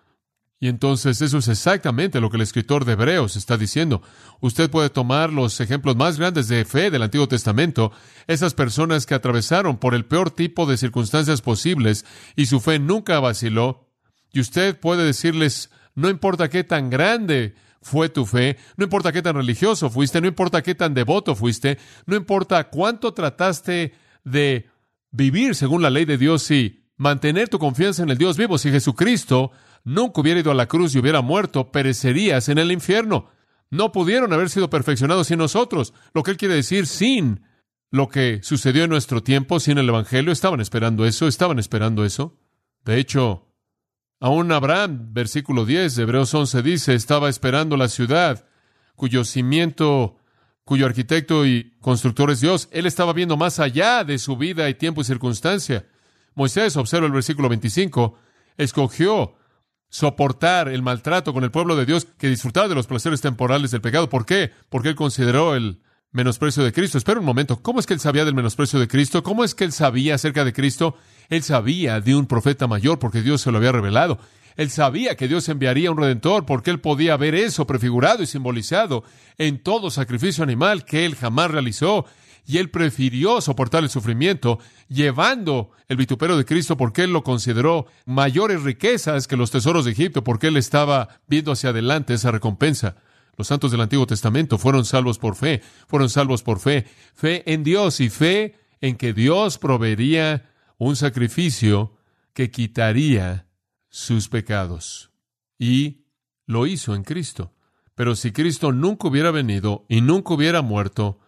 y 0.63 0.69
entonces 0.69 1.21
eso 1.21 1.39
es 1.39 1.49
exactamente 1.49 2.21
lo 2.21 2.31
que 2.31 2.37
el 2.37 2.45
escritor 2.45 2.85
de 2.85 2.93
Hebreos 2.93 3.35
está 3.35 3.57
diciendo. 3.57 4.01
Usted 4.41 4.71
puede 4.71 4.91
tomar 4.91 5.33
los 5.33 5.61
ejemplos 5.61 5.97
más 5.97 6.21
grandes 6.21 6.47
de 6.47 6.65
fe 6.65 6.93
del 6.93 7.03
Antiguo 7.03 7.27
Testamento, 7.27 7.91
esas 8.29 8.55
personas 8.55 9.05
que 9.05 9.15
atravesaron 9.15 9.79
por 9.79 9.93
el 9.93 10.05
peor 10.05 10.31
tipo 10.31 10.65
de 10.65 10.77
circunstancias 10.77 11.43
posibles 11.43 12.05
y 12.37 12.47
su 12.47 12.61
fe 12.61 12.79
nunca 12.79 13.19
vaciló, 13.19 13.89
y 14.33 14.39
usted 14.39 14.79
puede 14.79 15.05
decirles, 15.05 15.69
no 15.97 16.09
importa 16.09 16.49
qué 16.49 16.63
tan 16.63 16.91
grande 16.91 17.57
fue 17.81 18.09
tu 18.09 18.25
fe, 18.25 18.57
no 18.77 18.85
importa 18.85 19.11
qué 19.11 19.21
tan 19.21 19.35
religioso 19.35 19.91
fuiste, 19.91 20.21
no 20.21 20.29
importa 20.29 20.63
qué 20.63 20.77
tan 20.77 20.95
devoto 20.95 21.35
fuiste, 21.35 21.77
no 22.07 22.15
importa 22.15 22.71
cuánto 22.71 23.15
trataste 23.15 23.95
de 24.23 24.71
vivir 25.11 25.57
según 25.57 25.83
la 25.83 25.91
ley 25.91 26.05
de 26.05 26.19
Dios 26.19 26.49
y 26.53 26.85
mantener 26.97 27.49
tu 27.49 27.59
confianza 27.59 28.05
en 28.05 28.11
el 28.11 28.17
Dios 28.17 28.37
vivo, 28.37 28.59
si 28.59 28.71
Jesucristo 28.71 29.51
nunca 29.85 30.21
hubiera 30.21 30.41
ido 30.41 30.51
a 30.51 30.55
la 30.55 30.67
cruz 30.67 30.95
y 30.95 30.99
hubiera 30.99 31.21
muerto, 31.23 31.73
perecerías 31.73 32.49
en 32.49 32.59
el 32.59 32.73
infierno. 32.73 33.29
No 33.71 33.93
pudieron 33.93 34.33
haber 34.33 34.51
sido 34.51 34.69
perfeccionados 34.69 35.29
sin 35.29 35.39
nosotros. 35.39 35.95
Lo 36.13 36.23
que 36.23 36.33
él 36.33 36.37
quiere 36.37 36.55
decir, 36.55 36.87
sin 36.87 37.43
lo 37.91 38.09
que 38.09 38.41
sucedió 38.43 38.85
en 38.85 38.91
nuestro 38.91 39.23
tiempo, 39.23 39.61
sin 39.61 39.79
el 39.79 39.89
Evangelio, 39.89 40.33
estaban 40.33 40.61
esperando 40.61 41.07
eso, 41.07 41.27
estaban 41.27 41.59
esperando 41.59 42.05
eso. 42.05 42.39
De 42.85 42.99
hecho, 42.99 43.49
aún 44.21 44.53
Abraham, 44.53 45.13
versículo 45.13 45.65
10 45.65 45.97
de 45.97 46.03
Hebreos 46.03 46.33
11 46.35 46.63
dice, 46.63 46.95
estaba 46.95 47.29
esperando 47.29 47.77
la 47.77 47.89
ciudad 47.89 48.47
cuyo 48.95 49.25
cimiento, 49.25 50.19
cuyo 50.65 50.87
arquitecto 50.87 51.47
y 51.47 51.77
constructor 51.81 52.31
es 52.31 52.41
Dios. 52.41 52.69
Él 52.73 52.87
estaba 52.87 53.13
viendo 53.13 53.37
más 53.37 53.59
allá 53.59 54.05
de 54.05 54.19
su 54.19 54.37
vida 54.37 54.69
y 54.69 54.75
tiempo 54.75 55.01
y 55.01 55.05
circunstancia. 55.05 55.87
Moisés, 56.35 56.77
observa 56.77 57.07
el 57.07 57.13
versículo 57.13 57.49
25, 57.49 58.17
escogió 58.57 59.35
soportar 59.93 60.69
el 60.69 60.81
maltrato 60.81 61.35
con 61.35 61.45
el 61.45 61.51
pueblo 61.51 61.77
de 61.77 61.85
Dios 61.85 62.07
que 62.17 62.31
disfrutar 62.31 62.67
de 62.67 62.75
los 62.75 62.87
placeres 62.87 63.21
temporales 63.21 63.71
del 63.71 63.83
pecado. 63.83 64.09
¿Por 64.09 64.25
qué? 64.25 64.51
Porque 64.71 64.89
él 64.89 64.95
consideró 64.95 65.55
el 65.55 65.83
menosprecio 66.13 66.65
de 66.65 66.73
Cristo. 66.73 66.97
Espera 66.97 67.21
un 67.21 67.27
momento, 67.27 67.63
¿cómo 67.63 67.79
es 67.79 67.87
que 67.87 67.93
él 67.93 68.01
sabía 68.01 68.25
del 68.25 68.35
menosprecio 68.35 68.81
de 68.81 68.89
Cristo? 68.89 69.23
¿Cómo 69.23 69.45
es 69.45 69.55
que 69.55 69.65
él 69.65 69.73
sabía 69.73 70.15
acerca 70.15 70.47
de 70.47 70.55
Cristo? 70.55 70.97
Él 71.29 71.43
sabía 71.43 72.01
de 72.01 72.17
un 72.17 72.27
profeta 72.27 72.67
mayor 72.67 72.99
porque 72.99 73.21
Dios 73.21 73.43
se 73.43 73.51
lo 73.51 73.59
había 73.59 73.71
revelado. 73.71 74.19
Él 74.57 74.71
sabía 74.71 75.15
que 75.15 75.29
Dios 75.29 75.47
enviaría 75.51 75.91
un 75.91 75.99
redentor 75.99 76.47
porque 76.47 76.71
él 76.71 76.81
podía 76.81 77.15
ver 77.19 77.35
eso 77.35 77.67
prefigurado 77.67 78.23
y 78.23 78.27
simbolizado 78.27 79.05
en 79.37 79.63
todo 79.63 79.91
sacrificio 79.91 80.43
animal 80.43 80.87
que 80.87 81.05
él 81.05 81.17
jamás 81.17 81.51
realizó 81.51 82.07
y 82.47 82.59
él 82.59 82.71
prefirió 82.71 83.41
soportar 83.41 83.85
el 83.85 83.91
sufrimiento, 83.91 84.59
llevando 84.89 85.71
el 85.89 85.97
vituperio 85.97 86.37
de 86.37 86.45
Cristo 86.45 86.77
porque 86.77 87.05
él 87.05 87.13
lo 87.13 87.23
consideró 87.23 87.87
mayores 88.05 88.63
riquezas 88.63 89.29
que 89.29 89.37
los 89.37 89.51
tesoros 89.51 89.85
de 89.85 89.93
Egipto, 89.93 90.25
porque 90.25 90.49
él 90.49 90.57
estaba 90.57 91.21
viendo 91.27 91.53
hacia 91.53 91.71
adelante 91.71 92.15
esa 92.15 92.31
recompensa. 92.31 92.97
Los 93.37 93.47
santos 93.47 93.71
del 93.71 93.81
Antiguo 93.81 94.07
Testamento 94.07 94.59
fueron 94.59 94.85
salvos 94.85 95.19
por 95.19 95.37
fe, 95.37 95.63
fueron 95.87 96.11
salvos 96.11 96.43
por 96.43 96.59
fe, 96.61 96.87
fe 97.15 97.51
en 97.53 97.65
Dios 97.65 98.01
y 98.01 98.11
fe 98.11 98.59
en 98.81 98.97
que 98.97 99.13
Dios 99.13 99.59
proveería 99.59 100.51
un 100.77 100.97
sacrificio 100.97 101.97
que 102.35 102.51
quitaría 102.51 103.47
sus 103.89 104.29
pecados. 104.29 105.11
Y 105.59 106.07
lo 106.47 106.67
hizo 106.67 106.95
en 106.95 107.05
Cristo. 107.05 107.55
Pero 107.95 108.17
si 108.17 108.33
Cristo 108.33 108.73
nunca 108.73 109.09
hubiera 109.09 109.31
venido 109.31 109.85
y 109.89 110.01
nunca 110.01 110.35
hubiera 110.35 110.63
muerto, 110.63 111.21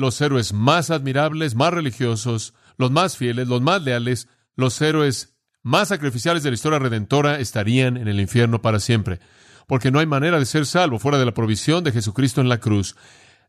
los 0.00 0.20
héroes 0.20 0.52
más 0.52 0.90
admirables, 0.90 1.54
más 1.54 1.72
religiosos, 1.72 2.54
los 2.76 2.90
más 2.90 3.16
fieles, 3.16 3.46
los 3.46 3.60
más 3.60 3.82
leales, 3.82 4.28
los 4.56 4.80
héroes 4.80 5.36
más 5.62 5.88
sacrificiales 5.88 6.42
de 6.42 6.50
la 6.50 6.54
historia 6.54 6.78
redentora 6.78 7.38
estarían 7.38 7.96
en 7.96 8.08
el 8.08 8.20
infierno 8.20 8.62
para 8.62 8.80
siempre, 8.80 9.20
porque 9.66 9.90
no 9.90 9.98
hay 9.98 10.06
manera 10.06 10.38
de 10.38 10.46
ser 10.46 10.66
salvo 10.66 10.98
fuera 10.98 11.18
de 11.18 11.26
la 11.26 11.34
provisión 11.34 11.84
de 11.84 11.92
Jesucristo 11.92 12.40
en 12.40 12.48
la 12.48 12.58
cruz, 12.58 12.96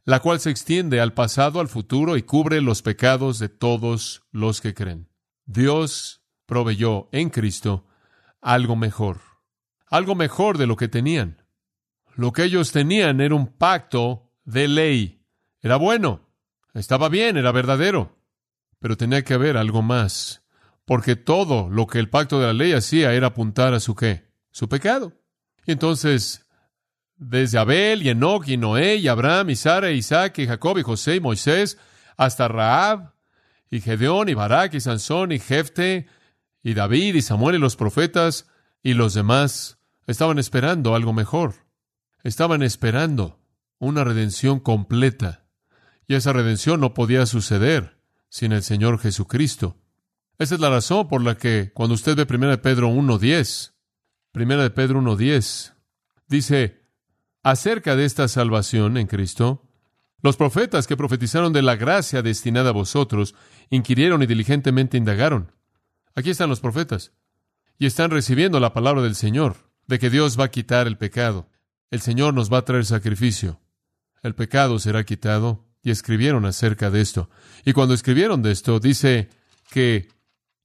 la 0.03 0.19
cual 0.19 0.39
se 0.39 0.49
extiende 0.49 0.99
al 0.99 1.13
pasado, 1.13 1.59
al 1.59 1.67
futuro 1.67 2.17
y 2.17 2.23
cubre 2.23 2.61
los 2.61 2.81
pecados 2.81 3.39
de 3.39 3.49
todos 3.49 4.23
los 4.31 4.61
que 4.61 4.73
creen. 4.73 5.09
Dios 5.45 6.21
proveyó 6.45 7.07
en 7.11 7.29
Cristo 7.29 7.87
algo 8.41 8.75
mejor, 8.75 9.21
algo 9.87 10.15
mejor 10.15 10.57
de 10.57 10.67
lo 10.67 10.75
que 10.75 10.87
tenían. 10.87 11.43
Lo 12.15 12.33
que 12.33 12.43
ellos 12.43 12.71
tenían 12.71 13.21
era 13.21 13.35
un 13.35 13.47
pacto 13.47 14.31
de 14.43 14.67
ley. 14.67 15.25
Era 15.61 15.77
bueno, 15.77 16.30
estaba 16.73 17.09
bien, 17.09 17.37
era 17.37 17.51
verdadero, 17.51 18.17
pero 18.79 18.97
tenía 18.97 19.23
que 19.23 19.33
haber 19.33 19.57
algo 19.57 19.81
más, 19.81 20.43
porque 20.85 21.15
todo 21.15 21.69
lo 21.69 21.87
que 21.87 21.99
el 21.99 22.09
pacto 22.09 22.39
de 22.39 22.47
la 22.47 22.53
ley 22.53 22.73
hacía 22.73 23.13
era 23.13 23.27
apuntar 23.27 23.73
a 23.73 23.79
su 23.79 23.95
qué, 23.95 24.29
su 24.51 24.69
pecado. 24.69 25.13
Y 25.65 25.71
entonces, 25.71 26.47
desde 27.15 27.57
Abel 27.57 28.03
y 28.03 28.09
Enoch 28.09 28.47
y 28.47 28.57
Noé 28.57 28.95
y 28.95 29.07
Abraham 29.07 29.51
y 29.51 29.55
Sara 29.55 29.91
y 29.91 29.97
Isaac 29.97 30.39
y 30.39 30.47
Jacob 30.47 30.77
y 30.77 30.83
José 30.83 31.15
y 31.15 31.19
Moisés, 31.19 31.77
hasta 32.17 32.47
Raab 32.47 33.13
y 33.69 33.81
Gedeón 33.81 34.29
y 34.29 34.33
Barak 34.33 34.73
y 34.73 34.79
Sansón 34.79 35.31
y 35.31 35.39
Jefte 35.39 36.07
y 36.63 36.73
David 36.73 37.15
y 37.15 37.21
Samuel 37.21 37.55
y 37.55 37.59
los 37.59 37.75
profetas 37.75 38.47
y 38.83 38.93
los 38.93 39.13
demás 39.13 39.79
estaban 40.07 40.39
esperando 40.39 40.95
algo 40.95 41.13
mejor. 41.13 41.55
Estaban 42.23 42.63
esperando 42.63 43.39
una 43.79 44.03
redención 44.03 44.59
completa 44.59 45.40
y 46.07 46.15
esa 46.15 46.33
redención 46.33 46.79
no 46.79 46.93
podía 46.93 47.25
suceder 47.25 48.01
sin 48.29 48.51
el 48.51 48.63
Señor 48.63 48.99
Jesucristo. 48.99 49.77
Esa 50.37 50.55
es 50.55 50.61
la 50.61 50.69
razón 50.69 51.07
por 51.07 51.23
la 51.23 51.37
que 51.37 51.71
cuando 51.73 51.95
usted 51.95 52.15
ve 52.15 52.25
1 52.27 52.49
de 52.49 52.57
Pedro 52.57 52.89
1.10, 52.89 53.73
1 54.33 54.57
de 54.57 54.69
Pedro 54.71 55.01
1.10, 55.01 55.73
dice 56.27 56.81
acerca 57.43 57.95
de 57.95 58.05
esta 58.05 58.27
salvación 58.27 58.97
en 58.97 59.07
Cristo, 59.07 59.67
Los 60.23 60.37
profetas 60.37 60.85
que 60.85 60.97
profetizaron 60.97 61.51
de 61.51 61.63
la 61.63 61.75
gracia 61.75 62.21
destinada 62.21 62.69
a 62.69 62.73
vosotros, 62.73 63.33
inquirieron 63.71 64.21
y 64.21 64.27
diligentemente 64.27 64.97
indagaron. 64.97 65.51
Aquí 66.13 66.29
están 66.29 66.49
los 66.49 66.59
profetas. 66.59 67.11
Y 67.79 67.87
están 67.87 68.11
recibiendo 68.11 68.59
la 68.59 68.73
palabra 68.73 69.01
del 69.01 69.15
Señor, 69.15 69.71
de 69.87 69.97
que 69.97 70.11
Dios 70.11 70.39
va 70.39 70.45
a 70.45 70.51
quitar 70.51 70.85
el 70.85 70.97
pecado. 70.97 71.49
El 71.89 72.01
Señor 72.01 72.35
nos 72.35 72.53
va 72.53 72.59
a 72.59 72.65
traer 72.65 72.85
sacrificio. 72.85 73.59
El 74.21 74.35
pecado 74.35 74.77
será 74.77 75.03
quitado. 75.03 75.65
Y 75.83 75.91
escribieron 75.91 76.45
acerca 76.45 76.89
de 76.89 77.01
esto. 77.01 77.29
Y 77.65 77.73
cuando 77.73 77.93
escribieron 77.93 78.41
de 78.41 78.51
esto, 78.51 78.79
dice 78.79 79.29
que 79.69 80.07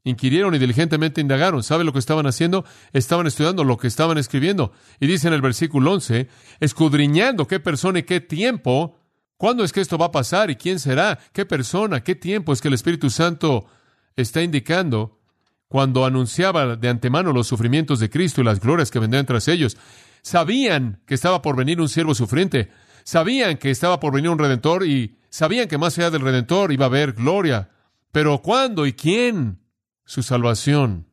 inquirieron 0.05 0.55
y 0.55 0.59
diligentemente 0.59 1.21
indagaron. 1.21 1.63
¿Sabe 1.63 1.85
lo 1.85 1.93
que 1.93 1.99
estaban 1.99 2.27
haciendo? 2.27 2.65
Estaban 2.93 3.27
estudiando 3.27 3.65
lo 3.65 3.77
que 3.77 3.89
estaban 3.89 4.19
escribiendo. 4.19 4.73
Y 5.01 5.07
dice 5.07 5.29
en 5.29 5.35
el 5.35 5.43
versículo 5.43 5.93
11, 5.93 6.29
escudriñando 6.61 7.47
qué 7.47 7.61
persona 7.61 8.01
y 8.01 8.03
qué 8.03 8.21
tiempo 8.21 8.99
¿Cuándo 9.37 9.65
es 9.65 9.73
que 9.73 9.81
esto 9.81 9.99
va 9.99 10.07
a 10.07 10.11
pasar 10.13 10.51
y 10.51 10.57
quién 10.57 10.79
será? 10.79 11.19
¿Qué 11.33 11.45
persona? 11.45 12.03
¿Qué 12.03 12.15
tiempo 12.15 12.53
es 12.53 12.63
que 12.63 12.69
el 12.69 12.75
Espíritu 12.75 13.11
Santo 13.11 13.67
está 14.15 14.43
indicando 14.43 15.21
cuando 15.69 16.07
anunciaba 16.07 16.77
de 16.77 16.89
antemano 16.89 17.33
los 17.33 17.47
sufrimientos 17.47 18.01
de 18.01 18.09
Cristo 18.09 18.41
y 18.41 18.45
las 18.45 18.61
glorias 18.61 18.91
que 18.91 18.99
vendrían 18.99 19.27
tras 19.27 19.49
ellos? 19.49 19.77
Sabían 20.23 21.03
que 21.07 21.15
estaba 21.15 21.43
por 21.43 21.55
venir 21.55 21.81
un 21.81 21.89
siervo 21.89 22.15
sufriente, 22.15 22.71
sabían 23.07 23.57
que 23.57 23.71
estaba 23.71 24.01
por 24.01 24.13
venir 24.13 24.31
un 24.31 24.39
redentor 24.39 24.85
y 24.85 25.17
sabían 25.31 25.69
que 25.69 25.79
más 25.79 25.97
allá 25.97 26.11
del 26.11 26.23
redentor 26.23 26.73
iba 26.73 26.87
a 26.87 26.89
haber 26.89 27.13
gloria. 27.13 27.71
Pero 28.11 28.43
¿cuándo 28.43 28.85
y 28.85 28.93
quién? 28.93 29.61
Su 30.05 30.23
salvación 30.23 31.07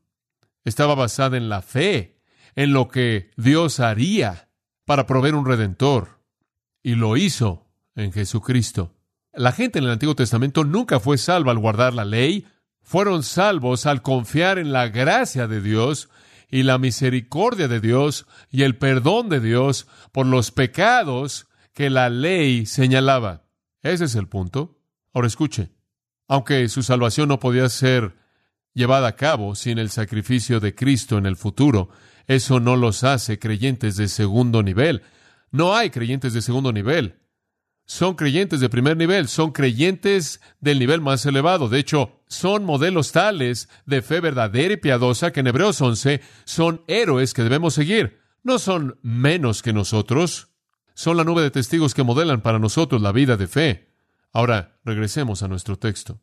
estaba 0.65 0.95
basada 0.95 1.37
en 1.37 1.49
la 1.49 1.61
fe, 1.61 2.19
en 2.55 2.73
lo 2.73 2.87
que 2.87 3.29
Dios 3.37 3.79
haría 3.79 4.49
para 4.85 5.05
proveer 5.05 5.35
un 5.35 5.45
redentor. 5.45 6.19
Y 6.81 6.95
lo 6.95 7.15
hizo 7.15 7.67
en 7.95 8.11
Jesucristo. 8.11 8.95
La 9.31 9.51
gente 9.51 9.77
en 9.77 9.85
el 9.85 9.91
Antiguo 9.91 10.15
Testamento 10.15 10.63
nunca 10.63 10.99
fue 10.99 11.17
salva 11.19 11.51
al 11.51 11.59
guardar 11.59 11.93
la 11.93 12.05
ley, 12.05 12.47
fueron 12.81 13.21
salvos 13.21 13.85
al 13.85 14.01
confiar 14.01 14.57
en 14.57 14.73
la 14.73 14.89
gracia 14.89 15.47
de 15.47 15.61
Dios 15.61 16.09
y 16.49 16.63
la 16.63 16.79
misericordia 16.79 17.67
de 17.67 17.79
Dios 17.79 18.25
y 18.49 18.63
el 18.63 18.77
perdón 18.77 19.29
de 19.29 19.39
Dios 19.39 19.87
por 20.11 20.25
los 20.25 20.51
pecados 20.51 21.47
que 21.73 21.89
la 21.89 22.09
ley 22.09 22.65
señalaba. 22.65 23.45
Ese 23.81 24.05
es 24.05 24.15
el 24.15 24.27
punto. 24.27 24.79
Ahora 25.13 25.27
escuche, 25.27 25.69
aunque 26.27 26.67
su 26.69 26.83
salvación 26.83 27.29
no 27.29 27.39
podía 27.39 27.67
ser 27.69 28.15
llevada 28.73 29.09
a 29.09 29.15
cabo 29.15 29.55
sin 29.55 29.77
el 29.77 29.89
sacrificio 29.89 30.59
de 30.59 30.73
Cristo 30.73 31.17
en 31.17 31.25
el 31.25 31.35
futuro, 31.35 31.89
eso 32.27 32.59
no 32.59 32.75
los 32.75 33.03
hace 33.03 33.39
creyentes 33.39 33.97
de 33.97 34.07
segundo 34.07 34.63
nivel. 34.63 35.03
No 35.51 35.75
hay 35.75 35.89
creyentes 35.89 36.33
de 36.33 36.41
segundo 36.41 36.71
nivel 36.71 37.19
son 37.85 38.15
creyentes 38.15 38.59
de 38.59 38.69
primer 38.69 38.95
nivel, 38.95 39.27
son 39.27 39.51
creyentes 39.51 40.39
del 40.59 40.79
nivel 40.79 41.01
más 41.01 41.25
elevado. 41.25 41.67
De 41.67 41.79
hecho, 41.79 42.21
son 42.27 42.63
modelos 42.63 43.11
tales 43.11 43.69
de 43.85 44.01
fe 44.01 44.19
verdadera 44.19 44.73
y 44.73 44.77
piadosa 44.77 45.31
que 45.31 45.41
en 45.41 45.47
Hebreos 45.47 45.81
11 45.81 46.21
son 46.45 46.81
héroes 46.87 47.33
que 47.33 47.43
debemos 47.43 47.73
seguir. 47.73 48.21
No 48.41 48.57
son 48.59 48.99
menos 49.01 49.61
que 49.61 49.73
nosotros, 49.73 50.52
son 50.93 51.17
la 51.17 51.23
nube 51.23 51.41
de 51.41 51.51
testigos 51.51 51.93
que 51.93 52.03
modelan 52.03 52.41
para 52.41 52.59
nosotros 52.59 53.01
la 53.01 53.11
vida 53.11 53.37
de 53.37 53.47
fe. 53.47 53.89
Ahora, 54.31 54.79
regresemos 54.83 55.43
a 55.43 55.47
nuestro 55.47 55.77
texto. 55.77 56.19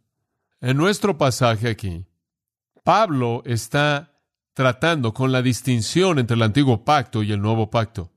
En 0.61 0.77
nuestro 0.77 1.17
pasaje 1.17 1.69
aquí, 1.69 2.05
Pablo 2.85 3.43
está 3.47 4.21
tratando 4.55 5.15
con 5.15 5.33
la 5.33 5.43
distinción 5.43 6.19
entre 6.19 6.37
el 6.37 6.43
antiguo 6.43 6.85
pacto 6.85 7.23
y 7.23 7.33
el 7.33 7.41
nuevo 7.41 7.71
pacto. 7.71 8.13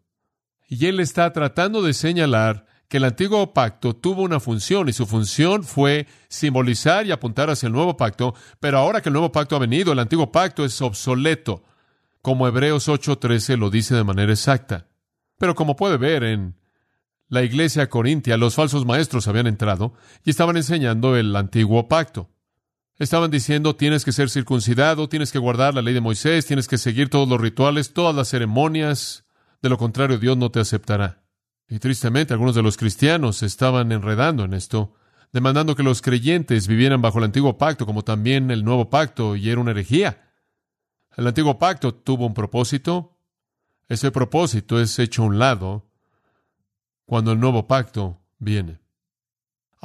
Y 0.68 0.88
él 0.88 1.00
está 1.00 1.32
tratando 1.32 1.82
de 1.82 1.94
señalar 1.94 2.66
que 2.88 2.98
el 2.98 3.06
antiguo 3.06 3.54
pacto 3.54 3.96
tuvo 3.96 4.22
una 4.22 4.40
función 4.40 4.90
y 4.90 4.94
su 4.94 5.06
función 5.06 5.64
fue 5.64 6.08
simbolizar 6.28 7.06
y 7.06 7.12
apuntar 7.12 7.50
hacia 7.50 7.68
el 7.68 7.74
nuevo 7.74 7.98
pacto, 7.98 8.36
pero 8.60 8.78
ahora 8.78 9.02
que 9.02 9.10
el 9.10 9.14
nuevo 9.14 9.32
pacto 9.32 9.56
ha 9.56 9.60
venido, 9.60 9.94
el 9.94 10.00
antiguo 10.00 10.32
pacto 10.32 10.66
es 10.66 10.82
obsoleto, 10.82 11.64
como 12.22 12.48
Hebreos 12.48 12.88
8:13 12.88 13.58
lo 13.58 13.70
dice 13.70 13.96
de 13.96 14.04
manera 14.04 14.32
exacta. 14.32 14.88
Pero 15.44 15.56
como 15.56 15.76
puede 15.76 15.98
ver 15.98 16.24
en 16.24 16.56
la 17.28 17.44
iglesia 17.44 17.90
corintia, 17.90 18.38
los 18.38 18.56
falsos 18.56 18.86
maestros 18.86 19.28
habían 19.28 19.46
entrado 19.46 19.94
y 20.24 20.30
estaban 20.30 20.56
enseñando 20.56 21.18
el 21.18 21.36
antiguo 21.36 21.90
pacto. 21.90 22.30
Estaban 22.98 23.30
diciendo, 23.30 23.76
tienes 23.76 24.06
que 24.06 24.14
ser 24.14 24.30
circuncidado, 24.30 25.10
tienes 25.10 25.34
que 25.34 25.40
guardar 25.40 25.74
la 25.74 25.82
ley 25.82 25.94
de 25.94 26.00
Moisés, 26.00 26.46
tienes 26.46 26.70
que 26.70 26.78
seguir 26.78 27.10
todos 27.10 27.28
los 27.28 27.42
rituales, 27.42 27.92
todas 27.92 28.16
las 28.16 28.30
ceremonias, 28.30 29.26
de 29.62 29.68
lo 29.68 29.78
contrario 29.78 30.18
Dios 30.18 30.38
no 30.38 30.50
te 30.50 30.62
aceptará. 30.62 31.26
Y 31.68 31.80
tristemente 31.80 32.32
algunos 32.32 32.56
de 32.56 32.64
los 32.64 32.78
cristianos 32.78 33.44
estaban 33.44 33.92
enredando 33.92 34.46
en 34.46 34.54
esto, 34.54 34.96
demandando 35.34 35.76
que 35.76 35.84
los 35.84 36.02
creyentes 36.02 36.70
vivieran 36.70 37.02
bajo 37.02 37.18
el 37.18 37.26
antiguo 37.26 37.58
pacto 37.58 37.86
como 37.86 38.04
también 38.04 38.50
el 38.50 38.64
nuevo 38.64 38.90
pacto, 38.90 39.36
y 39.36 39.50
era 39.50 39.60
una 39.60 39.72
herejía. 39.72 40.32
El 41.18 41.28
antiguo 41.28 41.60
pacto 41.60 41.94
tuvo 41.94 42.28
un 42.28 42.34
propósito, 42.34 43.13
ese 43.90 44.12
propósito 44.12 44.80
es 44.80 44.98
hecho 45.00 45.24
a 45.24 45.26
un 45.26 45.40
lado 45.40 45.86
cuando 47.06 47.32
el 47.32 47.40
nuevo 47.40 47.68
pacto 47.68 48.22
viene. 48.40 48.84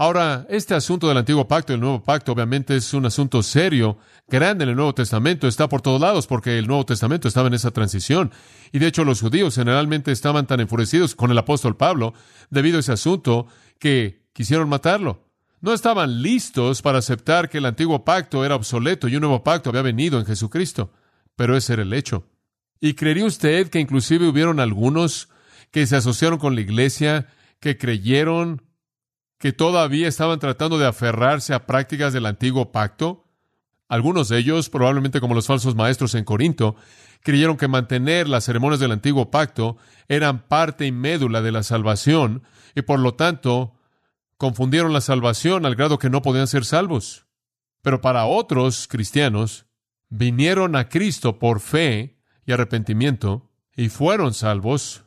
Ahora, 0.01 0.47
este 0.49 0.77
asunto 0.77 1.09
del 1.09 1.17
antiguo 1.17 1.49
pacto 1.49 1.73
y 1.73 1.75
el 1.75 1.81
nuevo 1.81 2.05
pacto 2.05 2.31
obviamente 2.31 2.77
es 2.77 2.95
un 2.95 3.05
asunto 3.05 3.43
serio, 3.43 3.99
grande 4.29 4.63
en 4.63 4.71
el 4.71 4.77
Nuevo 4.77 4.95
Testamento, 4.95 5.49
está 5.49 5.69
por 5.69 5.83
todos 5.83 6.01
lados 6.01 6.29
porque 6.29 6.57
el 6.57 6.69
Nuevo 6.69 6.87
Testamento 6.87 7.27
estaba 7.27 7.49
en 7.49 7.55
esa 7.55 7.73
transición. 7.73 8.31
Y 8.71 8.79
de 8.79 8.87
hecho 8.87 9.05
los 9.05 9.21
judíos 9.21 9.57
generalmente 9.57 10.13
estaban 10.13 10.47
tan 10.47 10.61
enfurecidos 10.61 11.17
con 11.17 11.33
el 11.33 11.39
apóstol 11.39 11.77
Pablo 11.77 12.15
debido 12.49 12.77
a 12.77 12.81
ese 12.81 12.93
asunto 12.93 13.49
que 13.81 14.23
quisieron 14.33 14.69
matarlo. 14.69 15.25
No 15.61 15.73
estaban 15.73 16.23
listos 16.23 16.81
para 16.81 16.99
aceptar 16.99 17.49
que 17.49 17.59
el 17.59 17.67
antiguo 17.67 18.05
pacto 18.05 18.45
era 18.45 18.55
obsoleto 18.55 19.09
y 19.09 19.17
un 19.17 19.23
nuevo 19.23 19.43
pacto 19.43 19.71
había 19.71 19.83
venido 19.83 20.21
en 20.21 20.27
Jesucristo. 20.27 20.93
Pero 21.35 21.57
ese 21.57 21.73
era 21.73 21.83
el 21.83 21.93
hecho. 21.93 22.25
¿Y 22.81 22.95
creería 22.95 23.27
usted 23.27 23.69
que 23.69 23.81
inclusive 23.81 24.29
hubieron 24.29 24.61
algunos 24.61 25.29
que 25.71 25.87
se 25.87 25.97
asociaron 25.97 26.39
con 26.39 26.55
la 26.55 26.61
iglesia, 26.61 27.29
que 27.61 27.77
creyeron 27.77 28.63
que 29.39 29.53
todavía 29.53 30.09
estaban 30.09 30.39
tratando 30.39 30.79
de 30.79 30.87
aferrarse 30.87 31.55
a 31.55 31.67
prácticas 31.67 32.13
del 32.13 32.27
antiguo 32.27 32.73
pacto. 32.73 33.25
Algunos 33.89 34.29
de 34.29 34.39
ellos, 34.39 34.69
probablemente 34.69 35.21
como 35.21 35.35
los 35.35 35.47
falsos 35.47 35.75
maestros 35.75 36.15
en 36.15 36.25
Corinto, 36.25 36.77
creyeron 37.23 37.57
que 37.57 37.69
mantener 37.69 38.29
las 38.29 38.45
ceremonias 38.45 38.81
del 38.81 38.93
antiguo 38.93 39.31
pacto 39.31 39.77
eran 40.09 40.47
parte 40.47 40.87
y 40.87 40.93
médula 40.93 41.41
de 41.41 41.53
la 41.53 41.63
salvación 41.63 42.43
y 42.75 42.83
por 42.83 42.99
lo 42.99 43.15
tanto 43.15 43.75
confundieron 44.37 44.93
la 44.93 45.01
salvación 45.01 45.67
al 45.67 45.75
grado 45.75 45.99
que 45.99 46.11
no 46.11 46.23
podían 46.23 46.47
ser 46.47 46.65
salvos. 46.65 47.27
Pero 47.83 48.01
para 48.01 48.27
otros 48.27 48.89
cristianos, 48.89 49.67
vinieron 50.09 50.77
a 50.77 50.89
Cristo 50.89 51.39
por 51.39 51.61
fe 51.61 52.18
y 52.49 52.53
arrepentimiento 52.53 53.51
y 53.77 53.91
fueron 53.91 54.33
salvos 54.33 55.05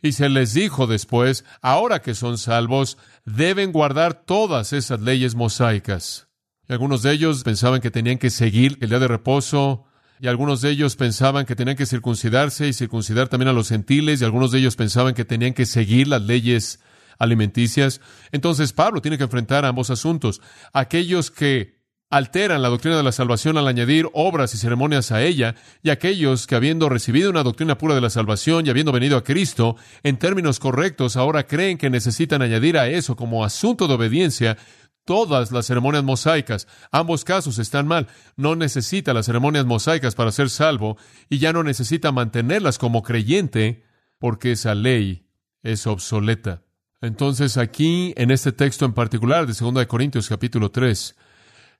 y 0.00 0.12
se 0.12 0.28
les 0.28 0.54
dijo 0.54 0.86
después, 0.86 1.44
ahora 1.60 2.00
que 2.00 2.14
son 2.14 2.38
salvos, 2.38 2.96
deben 3.24 3.72
guardar 3.72 4.22
todas 4.24 4.72
esas 4.72 5.00
leyes 5.00 5.34
mosaicas. 5.34 6.28
Y 6.68 6.72
algunos 6.72 7.02
de 7.02 7.12
ellos 7.12 7.42
pensaban 7.42 7.80
que 7.80 7.90
tenían 7.90 8.18
que 8.18 8.30
seguir 8.30 8.78
el 8.80 8.90
día 8.90 9.00
de 9.00 9.08
reposo, 9.08 9.84
y 10.20 10.28
algunos 10.28 10.60
de 10.60 10.70
ellos 10.70 10.94
pensaban 10.94 11.44
que 11.44 11.56
tenían 11.56 11.76
que 11.76 11.86
circuncidarse 11.86 12.68
y 12.68 12.72
circuncidar 12.72 13.28
también 13.28 13.48
a 13.48 13.52
los 13.52 13.68
gentiles, 13.68 14.20
y 14.20 14.24
algunos 14.24 14.52
de 14.52 14.60
ellos 14.60 14.76
pensaban 14.76 15.14
que 15.14 15.24
tenían 15.24 15.54
que 15.54 15.66
seguir 15.66 16.06
las 16.06 16.22
leyes 16.22 16.78
alimenticias. 17.18 18.00
Entonces 18.30 18.72
Pablo 18.72 19.02
tiene 19.02 19.18
que 19.18 19.24
enfrentar 19.24 19.64
ambos 19.64 19.90
asuntos. 19.90 20.40
Aquellos 20.72 21.32
que 21.32 21.75
alteran 22.10 22.62
la 22.62 22.68
doctrina 22.68 22.96
de 22.96 23.02
la 23.02 23.12
salvación 23.12 23.58
al 23.58 23.66
añadir 23.68 24.08
obras 24.12 24.54
y 24.54 24.58
ceremonias 24.58 25.12
a 25.12 25.22
ella, 25.22 25.54
y 25.82 25.90
aquellos 25.90 26.46
que 26.46 26.54
habiendo 26.54 26.88
recibido 26.88 27.30
una 27.30 27.42
doctrina 27.42 27.78
pura 27.78 27.94
de 27.94 28.00
la 28.00 28.10
salvación 28.10 28.66
y 28.66 28.70
habiendo 28.70 28.92
venido 28.92 29.16
a 29.16 29.24
Cristo, 29.24 29.76
en 30.02 30.18
términos 30.18 30.58
correctos, 30.58 31.16
ahora 31.16 31.46
creen 31.46 31.78
que 31.78 31.90
necesitan 31.90 32.42
añadir 32.42 32.78
a 32.78 32.88
eso 32.88 33.16
como 33.16 33.44
asunto 33.44 33.88
de 33.88 33.94
obediencia 33.94 34.56
todas 35.04 35.52
las 35.52 35.66
ceremonias 35.66 36.04
mosaicas. 36.04 36.68
Ambos 36.90 37.24
casos 37.24 37.58
están 37.58 37.86
mal. 37.86 38.08
No 38.36 38.56
necesita 38.56 39.14
las 39.14 39.26
ceremonias 39.26 39.64
mosaicas 39.64 40.14
para 40.14 40.32
ser 40.32 40.50
salvo 40.50 40.98
y 41.30 41.38
ya 41.38 41.52
no 41.52 41.62
necesita 41.62 42.12
mantenerlas 42.12 42.76
como 42.76 43.02
creyente 43.02 43.84
porque 44.18 44.52
esa 44.52 44.74
ley 44.74 45.26
es 45.62 45.86
obsoleta. 45.86 46.62
Entonces 47.00 47.56
aquí, 47.56 48.14
en 48.16 48.30
este 48.30 48.52
texto 48.52 48.84
en 48.84 48.94
particular 48.94 49.46
de 49.46 49.54
2 49.54 49.86
Corintios 49.86 50.28
capítulo 50.28 50.70
3, 50.70 51.14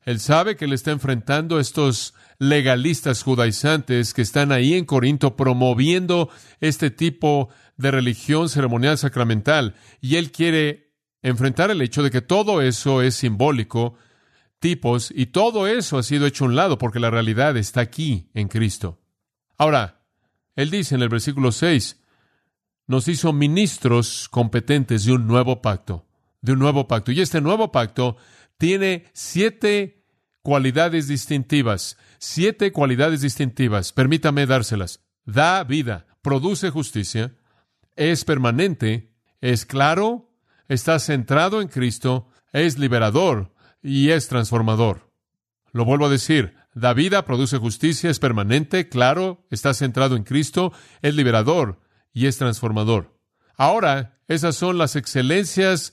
él 0.07 0.21
sabe 0.21 0.57
que 0.57 0.67
le 0.67 0.75
está 0.75 0.93
enfrentando 0.93 1.59
a 1.59 1.61
estos 1.61 2.15
legalistas 2.39 3.23
judaizantes 3.23 4.15
que 4.15 4.23
están 4.23 4.53
ahí 4.53 4.73
en 4.73 4.87
Corinto 4.87 5.37
promoviendo 5.37 6.31
este 6.61 6.91
tipo 6.91 7.51
de 7.77 7.91
religión 7.91 8.49
ceremonial 8.49 8.97
sacramental. 8.97 9.75
Y 10.01 10.17
él 10.17 10.33
quiere 10.33 10.95
enfrentar 11.21 11.71
el 11.71 11.83
hecho 11.83 12.03
de 12.03 12.11
que 12.11 12.23
todo 12.23 12.63
eso 12.63 13.03
es 13.03 13.17
simbólico, 13.17 13.97
tipos, 14.59 15.13
y 15.15 15.27
todo 15.27 15.67
eso 15.67 15.99
ha 15.99 16.03
sido 16.03 16.27
hecho 16.27 16.45
a 16.45 16.49
un 16.49 16.57
lado 16.57 16.79
porque 16.79 17.01
la 17.01 17.11
realidad 17.11 17.57
está 17.59 17.83
aquí 17.83 18.31
en 18.33 18.49
Cristo. 18.49 18.99
Ahora, 19.59 20.07
él 20.55 20.71
dice 20.71 20.95
en 20.95 21.03
el 21.03 21.11
versículo 21.11 21.53
6, 21.53 22.01
nos 22.87 23.09
hizo 23.09 23.35
ministros 23.35 24.29
competentes 24.31 25.05
de 25.05 25.13
un 25.13 25.27
nuevo 25.27 25.61
pacto 25.61 26.07
de 26.47 26.53
un 26.53 26.61
nuevo 26.61 26.89
pacto. 26.89 27.13
Y 27.13 27.21
este 27.21 27.41
nuevo 27.41 27.73
pacto 27.73 28.17
tiene 28.57 29.05
siete 29.13 29.96
cualidades 30.47 31.09
distintivas. 31.09 31.97
Siete 32.19 32.71
cualidades 32.71 33.21
distintivas. 33.21 33.93
Permítame 33.93 34.47
dárselas. 34.47 35.01
Da 35.25 35.65
vida, 35.65 36.07
produce 36.23 36.71
justicia, 36.71 37.35
es 37.97 38.25
permanente, 38.25 39.13
es 39.41 39.67
claro, 39.67 40.31
está 40.69 41.01
centrado 41.01 41.61
en 41.61 41.67
Cristo, 41.67 42.29
es 42.53 42.79
liberador 42.79 43.55
y 43.83 44.11
es 44.11 44.29
transformador. 44.29 45.11
Lo 45.73 45.85
vuelvo 45.85 46.07
a 46.07 46.11
decir, 46.11 46.55
da 46.75 46.95
vida, 46.95 47.25
produce 47.25 47.59
justicia, 47.59 48.09
es 48.09 48.21
permanente, 48.21 48.89
claro, 48.89 49.45
está 49.51 49.75
centrado 49.75 50.15
en 50.15 50.23
Cristo, 50.23 50.73
es 51.03 51.17
liberador 51.17 51.81
y 52.13 52.27
es 52.27 52.39
transformador. 52.39 53.19
Ahora, 53.57 54.21
esas 54.29 54.55
son 54.55 54.79
las 54.79 54.95
excelencias 54.95 55.93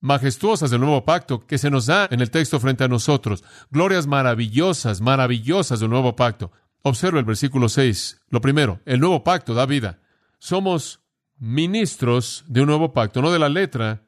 majestuosas 0.00 0.70
del 0.70 0.80
nuevo 0.80 1.04
pacto 1.04 1.46
que 1.46 1.58
se 1.58 1.70
nos 1.70 1.86
da 1.86 2.08
en 2.10 2.20
el 2.20 2.30
texto 2.30 2.60
frente 2.60 2.84
a 2.84 2.88
nosotros. 2.88 3.44
Glorias 3.70 4.06
maravillosas, 4.06 5.00
maravillosas 5.00 5.80
del 5.80 5.90
nuevo 5.90 6.16
pacto. 6.16 6.52
Observa 6.82 7.18
el 7.18 7.24
versículo 7.24 7.68
6. 7.68 8.22
Lo 8.28 8.40
primero, 8.40 8.80
el 8.84 9.00
nuevo 9.00 9.24
pacto 9.24 9.54
da 9.54 9.66
vida. 9.66 10.00
Somos 10.38 11.00
ministros 11.38 12.44
de 12.46 12.60
un 12.60 12.68
nuevo 12.68 12.92
pacto, 12.92 13.22
no 13.22 13.32
de 13.32 13.38
la 13.38 13.48
letra, 13.48 14.06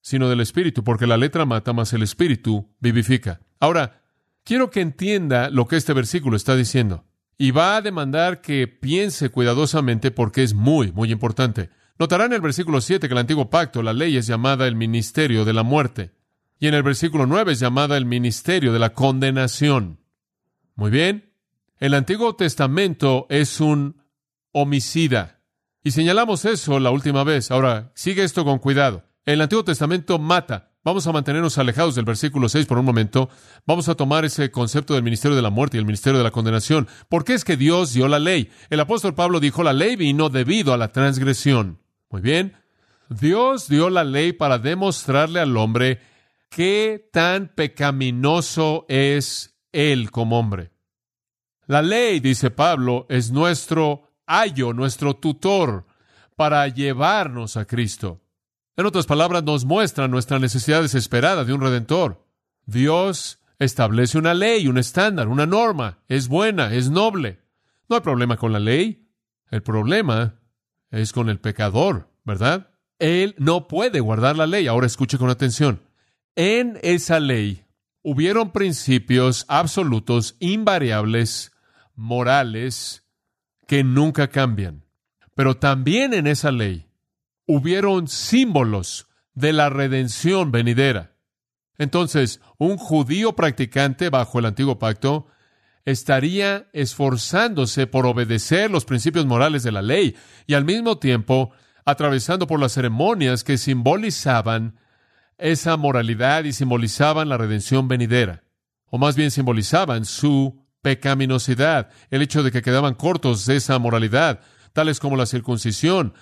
sino 0.00 0.28
del 0.28 0.40
Espíritu, 0.40 0.84
porque 0.84 1.06
la 1.06 1.16
letra 1.16 1.44
mata, 1.44 1.72
más 1.72 1.92
el 1.92 2.02
Espíritu 2.02 2.70
vivifica. 2.80 3.40
Ahora, 3.60 4.02
quiero 4.44 4.70
que 4.70 4.80
entienda 4.80 5.50
lo 5.50 5.66
que 5.66 5.76
este 5.76 5.92
versículo 5.92 6.36
está 6.36 6.56
diciendo. 6.56 7.04
Y 7.36 7.50
va 7.50 7.76
a 7.76 7.82
demandar 7.82 8.40
que 8.40 8.68
piense 8.68 9.28
cuidadosamente 9.30 10.10
porque 10.10 10.42
es 10.42 10.54
muy, 10.54 10.92
muy 10.92 11.10
importante. 11.10 11.70
Notará 11.98 12.24
en 12.24 12.32
el 12.32 12.40
versículo 12.40 12.80
7 12.80 13.06
que 13.06 13.14
el 13.14 13.18
antiguo 13.18 13.50
pacto, 13.50 13.82
la 13.82 13.92
ley, 13.92 14.16
es 14.16 14.26
llamada 14.26 14.66
el 14.66 14.74
ministerio 14.74 15.44
de 15.44 15.52
la 15.52 15.62
muerte. 15.62 16.12
Y 16.58 16.66
en 16.66 16.74
el 16.74 16.82
versículo 16.82 17.26
9 17.26 17.52
es 17.52 17.60
llamada 17.60 17.96
el 17.96 18.04
ministerio 18.04 18.72
de 18.72 18.78
la 18.78 18.94
condenación. 18.94 20.00
Muy 20.74 20.90
bien. 20.90 21.32
El 21.78 21.94
Antiguo 21.94 22.34
Testamento 22.34 23.26
es 23.28 23.60
un 23.60 24.02
homicida. 24.52 25.40
Y 25.82 25.90
señalamos 25.90 26.44
eso 26.44 26.80
la 26.80 26.90
última 26.90 27.22
vez. 27.22 27.50
Ahora, 27.50 27.92
sigue 27.94 28.24
esto 28.24 28.44
con 28.44 28.58
cuidado. 28.58 29.04
El 29.24 29.40
Antiguo 29.40 29.64
Testamento 29.64 30.18
mata. 30.18 30.72
Vamos 30.82 31.06
a 31.06 31.12
mantenernos 31.12 31.58
alejados 31.58 31.94
del 31.94 32.04
versículo 32.04 32.48
6 32.48 32.66
por 32.66 32.78
un 32.78 32.84
momento. 32.84 33.30
Vamos 33.66 33.88
a 33.88 33.94
tomar 33.94 34.24
ese 34.24 34.50
concepto 34.50 34.94
del 34.94 35.02
ministerio 35.02 35.36
de 35.36 35.42
la 35.42 35.50
muerte 35.50 35.76
y 35.76 35.80
el 35.80 35.86
ministerio 35.86 36.18
de 36.18 36.24
la 36.24 36.30
condenación. 36.30 36.88
¿Por 37.08 37.24
qué 37.24 37.34
es 37.34 37.44
que 37.44 37.56
Dios 37.56 37.92
dio 37.92 38.08
la 38.08 38.18
ley? 38.18 38.50
El 38.68 38.80
apóstol 38.80 39.14
Pablo 39.14 39.40
dijo, 39.40 39.62
la 39.62 39.72
ley 39.72 39.96
vino 39.96 40.28
debido 40.28 40.74
a 40.74 40.76
la 40.76 40.92
transgresión. 40.92 41.83
Muy 42.14 42.22
bien. 42.22 42.56
Dios 43.08 43.68
dio 43.68 43.90
la 43.90 44.04
ley 44.04 44.32
para 44.32 44.60
demostrarle 44.60 45.40
al 45.40 45.56
hombre 45.56 46.00
qué 46.48 47.10
tan 47.12 47.48
pecaminoso 47.48 48.86
es 48.88 49.58
él 49.72 50.12
como 50.12 50.38
hombre. 50.38 50.70
La 51.66 51.82
ley, 51.82 52.20
dice 52.20 52.52
Pablo, 52.52 53.06
es 53.08 53.32
nuestro 53.32 54.12
ayo, 54.26 54.72
nuestro 54.72 55.16
tutor 55.16 55.86
para 56.36 56.68
llevarnos 56.68 57.56
a 57.56 57.64
Cristo. 57.64 58.20
En 58.76 58.86
otras 58.86 59.06
palabras, 59.06 59.42
nos 59.42 59.64
muestra 59.64 60.06
nuestra 60.06 60.38
necesidad 60.38 60.82
desesperada 60.82 61.44
de 61.44 61.52
un 61.52 61.62
redentor. 61.62 62.24
Dios 62.64 63.40
establece 63.58 64.18
una 64.18 64.34
ley, 64.34 64.68
un 64.68 64.78
estándar, 64.78 65.26
una 65.26 65.46
norma. 65.46 65.98
Es 66.06 66.28
buena, 66.28 66.74
es 66.74 66.90
noble. 66.90 67.40
No 67.88 67.96
hay 67.96 68.02
problema 68.02 68.36
con 68.36 68.52
la 68.52 68.60
ley. 68.60 69.08
El 69.50 69.64
problema 69.64 70.38
es 70.94 71.12
con 71.12 71.28
el 71.28 71.40
pecador, 71.40 72.08
¿verdad? 72.24 72.70
Él 72.98 73.34
no 73.38 73.68
puede 73.68 74.00
guardar 74.00 74.36
la 74.36 74.46
ley. 74.46 74.66
Ahora 74.66 74.86
escuche 74.86 75.18
con 75.18 75.28
atención. 75.28 75.82
En 76.36 76.78
esa 76.82 77.20
ley 77.20 77.64
hubieron 78.02 78.52
principios 78.52 79.44
absolutos, 79.48 80.36
invariables, 80.38 81.52
morales, 81.96 83.04
que 83.66 83.82
nunca 83.82 84.28
cambian. 84.28 84.84
Pero 85.34 85.56
también 85.56 86.14
en 86.14 86.26
esa 86.26 86.52
ley 86.52 86.86
hubieron 87.46 88.08
símbolos 88.08 89.08
de 89.34 89.52
la 89.52 89.68
redención 89.68 90.52
venidera. 90.52 91.16
Entonces, 91.76 92.40
un 92.56 92.76
judío 92.76 93.34
practicante 93.34 94.10
bajo 94.10 94.38
el 94.38 94.46
antiguo 94.46 94.78
pacto 94.78 95.26
estaría 95.84 96.68
esforzándose 96.72 97.86
por 97.86 98.06
obedecer 98.06 98.70
los 98.70 98.84
principios 98.84 99.26
morales 99.26 99.62
de 99.62 99.72
la 99.72 99.82
ley 99.82 100.16
y 100.46 100.54
al 100.54 100.64
mismo 100.64 100.98
tiempo 100.98 101.52
atravesando 101.84 102.46
por 102.46 102.60
las 102.60 102.72
ceremonias 102.72 103.44
que 103.44 103.58
simbolizaban 103.58 104.78
esa 105.36 105.76
moralidad 105.76 106.44
y 106.44 106.52
simbolizaban 106.52 107.28
la 107.28 107.36
redención 107.36 107.88
venidera, 107.88 108.44
o 108.86 108.98
más 108.98 109.16
bien 109.16 109.30
simbolizaban 109.30 110.04
su 110.04 110.64
pecaminosidad, 110.80 111.90
el 112.10 112.22
hecho 112.22 112.42
de 112.42 112.52
que 112.52 112.62
quedaban 112.62 112.94
cortos 112.94 113.44
de 113.46 113.56
esa 113.56 113.78
moralidad, 113.78 114.40
tales 114.72 115.00
como 115.00 115.16
la 115.16 115.26
circuncisión, 115.26 116.14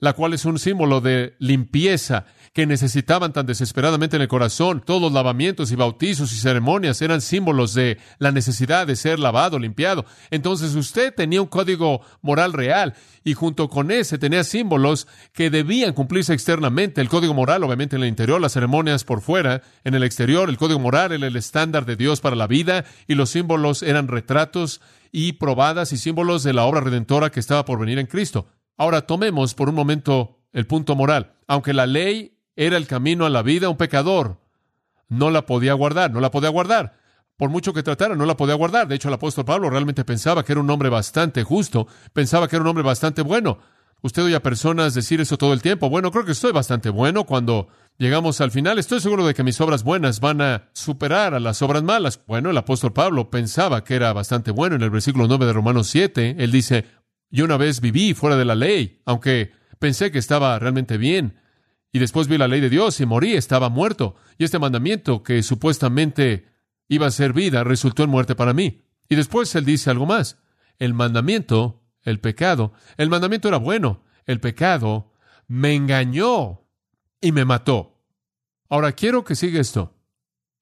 la 0.00 0.14
cual 0.14 0.34
es 0.34 0.44
un 0.44 0.58
símbolo 0.58 1.00
de 1.00 1.34
limpieza 1.38 2.24
que 2.52 2.66
necesitaban 2.66 3.32
tan 3.32 3.46
desesperadamente 3.46 4.16
en 4.16 4.22
el 4.22 4.28
corazón. 4.28 4.82
Todos 4.84 5.00
los 5.00 5.12
lavamientos 5.12 5.70
y 5.70 5.76
bautizos 5.76 6.32
y 6.32 6.36
ceremonias 6.36 7.00
eran 7.02 7.20
símbolos 7.20 7.74
de 7.74 7.98
la 8.18 8.32
necesidad 8.32 8.86
de 8.86 8.96
ser 8.96 9.18
lavado, 9.18 9.58
limpiado. 9.58 10.04
Entonces 10.30 10.74
usted 10.74 11.14
tenía 11.14 11.42
un 11.42 11.48
código 11.48 12.00
moral 12.22 12.52
real 12.52 12.94
y 13.22 13.34
junto 13.34 13.68
con 13.68 13.90
ese 13.90 14.18
tenía 14.18 14.42
símbolos 14.42 15.06
que 15.32 15.50
debían 15.50 15.92
cumplirse 15.92 16.32
externamente. 16.32 17.00
El 17.00 17.08
código 17.08 17.34
moral, 17.34 17.62
obviamente, 17.62 17.96
en 17.96 18.02
el 18.02 18.08
interior, 18.08 18.40
las 18.40 18.52
ceremonias 18.52 19.04
por 19.04 19.20
fuera, 19.20 19.62
en 19.84 19.94
el 19.94 20.02
exterior, 20.02 20.48
el 20.48 20.58
código 20.58 20.80
moral 20.80 21.12
era 21.12 21.26
el 21.26 21.36
estándar 21.36 21.84
de 21.84 21.96
Dios 21.96 22.20
para 22.20 22.36
la 22.36 22.46
vida 22.46 22.84
y 23.06 23.14
los 23.14 23.30
símbolos 23.30 23.82
eran 23.82 24.08
retratos 24.08 24.80
y 25.12 25.32
probadas 25.34 25.92
y 25.92 25.98
símbolos 25.98 26.42
de 26.42 26.52
la 26.52 26.64
obra 26.64 26.80
redentora 26.80 27.30
que 27.30 27.40
estaba 27.40 27.64
por 27.64 27.78
venir 27.78 27.98
en 27.98 28.06
Cristo. 28.06 28.48
Ahora 28.76 29.02
tomemos 29.02 29.54
por 29.54 29.68
un 29.68 29.74
momento 29.74 30.40
el 30.52 30.66
punto 30.66 30.96
moral. 30.96 31.34
Aunque 31.46 31.74
la 31.74 31.86
ley 31.86 32.38
era 32.56 32.76
el 32.76 32.86
camino 32.86 33.26
a 33.26 33.30
la 33.30 33.42
vida, 33.42 33.68
un 33.68 33.76
pecador 33.76 34.40
no 35.08 35.30
la 35.30 35.44
podía 35.44 35.74
guardar, 35.74 36.10
no 36.10 36.20
la 36.20 36.30
podía 36.30 36.48
guardar. 36.48 36.98
Por 37.36 37.50
mucho 37.50 37.72
que 37.72 37.82
tratara, 37.82 38.14
no 38.16 38.26
la 38.26 38.36
podía 38.36 38.54
guardar. 38.54 38.86
De 38.86 38.94
hecho, 38.94 39.08
el 39.08 39.14
apóstol 39.14 39.44
Pablo 39.44 39.70
realmente 39.70 40.04
pensaba 40.04 40.44
que 40.44 40.52
era 40.52 40.60
un 40.60 40.70
hombre 40.70 40.88
bastante 40.88 41.42
justo, 41.42 41.86
pensaba 42.12 42.48
que 42.48 42.56
era 42.56 42.62
un 42.62 42.68
hombre 42.68 42.84
bastante 42.84 43.22
bueno. 43.22 43.58
Usted 44.02 44.24
oye 44.24 44.34
a 44.34 44.42
personas 44.42 44.94
decir 44.94 45.20
eso 45.20 45.36
todo 45.36 45.52
el 45.52 45.60
tiempo. 45.60 45.90
Bueno, 45.90 46.10
creo 46.10 46.24
que 46.24 46.32
estoy 46.32 46.52
bastante 46.52 46.88
bueno 46.88 47.24
cuando 47.24 47.68
llegamos 47.98 48.40
al 48.40 48.50
final. 48.50 48.78
Estoy 48.78 49.00
seguro 49.00 49.26
de 49.26 49.34
que 49.34 49.42
mis 49.42 49.60
obras 49.60 49.84
buenas 49.84 50.20
van 50.20 50.40
a 50.40 50.70
superar 50.72 51.34
a 51.34 51.40
las 51.40 51.60
obras 51.60 51.82
malas. 51.82 52.20
Bueno, 52.26 52.50
el 52.50 52.56
apóstol 52.56 52.92
Pablo 52.92 53.30
pensaba 53.30 53.84
que 53.84 53.96
era 53.96 54.12
bastante 54.14 54.52
bueno. 54.52 54.76
En 54.76 54.82
el 54.82 54.90
versículo 54.90 55.26
9 55.26 55.44
de 55.46 55.52
Romanos 55.52 55.88
7, 55.88 56.36
él 56.38 56.50
dice, 56.50 56.86
yo 57.30 57.44
una 57.44 57.56
vez 57.56 57.80
viví 57.80 58.14
fuera 58.14 58.36
de 58.36 58.44
la 58.44 58.54
ley, 58.54 59.00
aunque 59.04 59.52
pensé 59.78 60.10
que 60.10 60.18
estaba 60.18 60.58
realmente 60.58 60.98
bien. 60.98 61.38
Y 61.92 61.98
después 61.98 62.28
vi 62.28 62.38
la 62.38 62.48
ley 62.48 62.60
de 62.60 62.70
Dios 62.70 63.00
y 63.00 63.06
morí, 63.06 63.34
estaba 63.34 63.68
muerto. 63.68 64.16
Y 64.38 64.44
este 64.44 64.58
mandamiento 64.58 65.22
que 65.22 65.42
supuestamente 65.42 66.48
iba 66.88 67.06
a 67.06 67.10
ser 67.10 67.32
vida 67.32 67.64
resultó 67.64 68.04
en 68.04 68.10
muerte 68.10 68.34
para 68.34 68.52
mí. 68.52 68.84
Y 69.08 69.16
después 69.16 69.54
él 69.54 69.64
dice 69.64 69.90
algo 69.90 70.06
más. 70.06 70.38
El 70.78 70.94
mandamiento, 70.94 71.82
el 72.02 72.20
pecado, 72.20 72.72
el 72.96 73.10
mandamiento 73.10 73.48
era 73.48 73.58
bueno. 73.58 74.04
El 74.26 74.40
pecado 74.40 75.12
me 75.46 75.74
engañó 75.74 76.68
y 77.20 77.32
me 77.32 77.44
mató. 77.44 78.04
Ahora 78.68 78.92
quiero 78.92 79.24
que 79.24 79.34
siga 79.34 79.60
esto. 79.60 79.96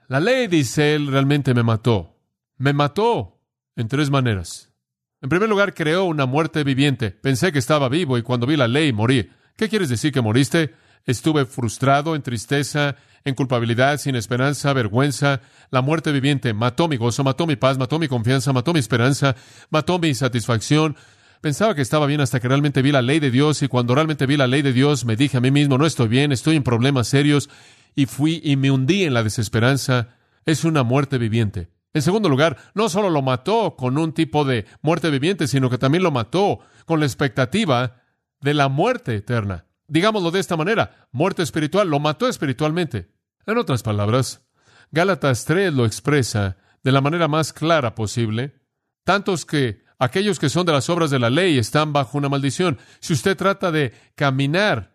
La 0.06 0.20
ley, 0.20 0.46
dice 0.46 0.94
él, 0.94 1.08
realmente 1.08 1.52
me 1.52 1.62
mató. 1.62 2.16
Me 2.56 2.72
mató 2.72 3.42
en 3.76 3.88
tres 3.88 4.10
maneras. 4.10 4.72
En 5.20 5.28
primer 5.28 5.48
lugar, 5.48 5.74
creó 5.74 6.04
una 6.04 6.26
muerte 6.26 6.62
viviente. 6.62 7.10
Pensé 7.10 7.50
que 7.50 7.58
estaba 7.58 7.88
vivo 7.88 8.18
y 8.18 8.22
cuando 8.22 8.46
vi 8.46 8.56
la 8.56 8.68
ley 8.68 8.92
morí. 8.92 9.30
¿Qué 9.56 9.68
quieres 9.68 9.88
decir 9.88 10.12
que 10.12 10.20
moriste? 10.20 10.74
Estuve 11.06 11.44
frustrado, 11.44 12.14
en 12.14 12.22
tristeza, 12.22 12.94
en 13.24 13.34
culpabilidad, 13.34 13.98
sin 13.98 14.14
esperanza, 14.14 14.72
vergüenza. 14.72 15.40
La 15.70 15.82
muerte 15.82 16.12
viviente 16.12 16.54
mató 16.54 16.86
mi 16.86 16.96
gozo, 16.96 17.24
mató 17.24 17.46
mi 17.46 17.56
paz, 17.56 17.78
mató 17.78 17.98
mi 17.98 18.06
confianza, 18.06 18.52
mató 18.52 18.72
mi 18.72 18.78
esperanza, 18.78 19.34
mató 19.70 19.98
mi 19.98 20.14
satisfacción. 20.14 20.96
Pensaba 21.40 21.74
que 21.74 21.82
estaba 21.82 22.06
bien 22.06 22.20
hasta 22.20 22.38
que 22.38 22.48
realmente 22.48 22.82
vi 22.82 22.92
la 22.92 23.02
ley 23.02 23.18
de 23.18 23.30
Dios 23.30 23.62
y 23.62 23.68
cuando 23.68 23.94
realmente 23.94 24.26
vi 24.26 24.36
la 24.36 24.46
ley 24.46 24.62
de 24.62 24.72
Dios 24.72 25.04
me 25.04 25.16
dije 25.16 25.36
a 25.36 25.40
mí 25.40 25.50
mismo, 25.50 25.78
no 25.78 25.86
estoy 25.86 26.08
bien, 26.08 26.30
estoy 26.30 26.56
en 26.56 26.62
problemas 26.62 27.08
serios 27.08 27.48
y 27.96 28.06
fui 28.06 28.40
y 28.44 28.56
me 28.56 28.70
hundí 28.70 29.04
en 29.04 29.14
la 29.14 29.22
desesperanza. 29.22 30.10
Es 30.46 30.64
una 30.64 30.82
muerte 30.82 31.18
viviente. 31.18 31.70
En 31.98 32.02
segundo 32.02 32.28
lugar, 32.28 32.56
no 32.74 32.88
solo 32.88 33.10
lo 33.10 33.22
mató 33.22 33.74
con 33.74 33.98
un 33.98 34.12
tipo 34.12 34.44
de 34.44 34.66
muerte 34.82 35.10
viviente, 35.10 35.48
sino 35.48 35.68
que 35.68 35.78
también 35.78 36.04
lo 36.04 36.12
mató 36.12 36.60
con 36.86 37.00
la 37.00 37.06
expectativa 37.06 38.02
de 38.40 38.54
la 38.54 38.68
muerte 38.68 39.16
eterna. 39.16 39.66
Digámoslo 39.88 40.30
de 40.30 40.38
esta 40.38 40.56
manera, 40.56 41.08
muerte 41.10 41.42
espiritual, 41.42 41.88
lo 41.90 41.98
mató 41.98 42.28
espiritualmente. 42.28 43.10
En 43.46 43.58
otras 43.58 43.82
palabras, 43.82 44.46
Gálatas 44.92 45.44
3 45.44 45.74
lo 45.74 45.86
expresa 45.86 46.56
de 46.84 46.92
la 46.92 47.00
manera 47.00 47.26
más 47.26 47.52
clara 47.52 47.96
posible, 47.96 48.54
tantos 49.02 49.44
que 49.44 49.82
aquellos 49.98 50.38
que 50.38 50.50
son 50.50 50.66
de 50.66 50.74
las 50.74 50.88
obras 50.90 51.10
de 51.10 51.18
la 51.18 51.30
ley 51.30 51.58
están 51.58 51.92
bajo 51.92 52.16
una 52.16 52.28
maldición. 52.28 52.78
Si 53.00 53.12
usted 53.12 53.36
trata 53.36 53.72
de 53.72 53.92
caminar 54.14 54.92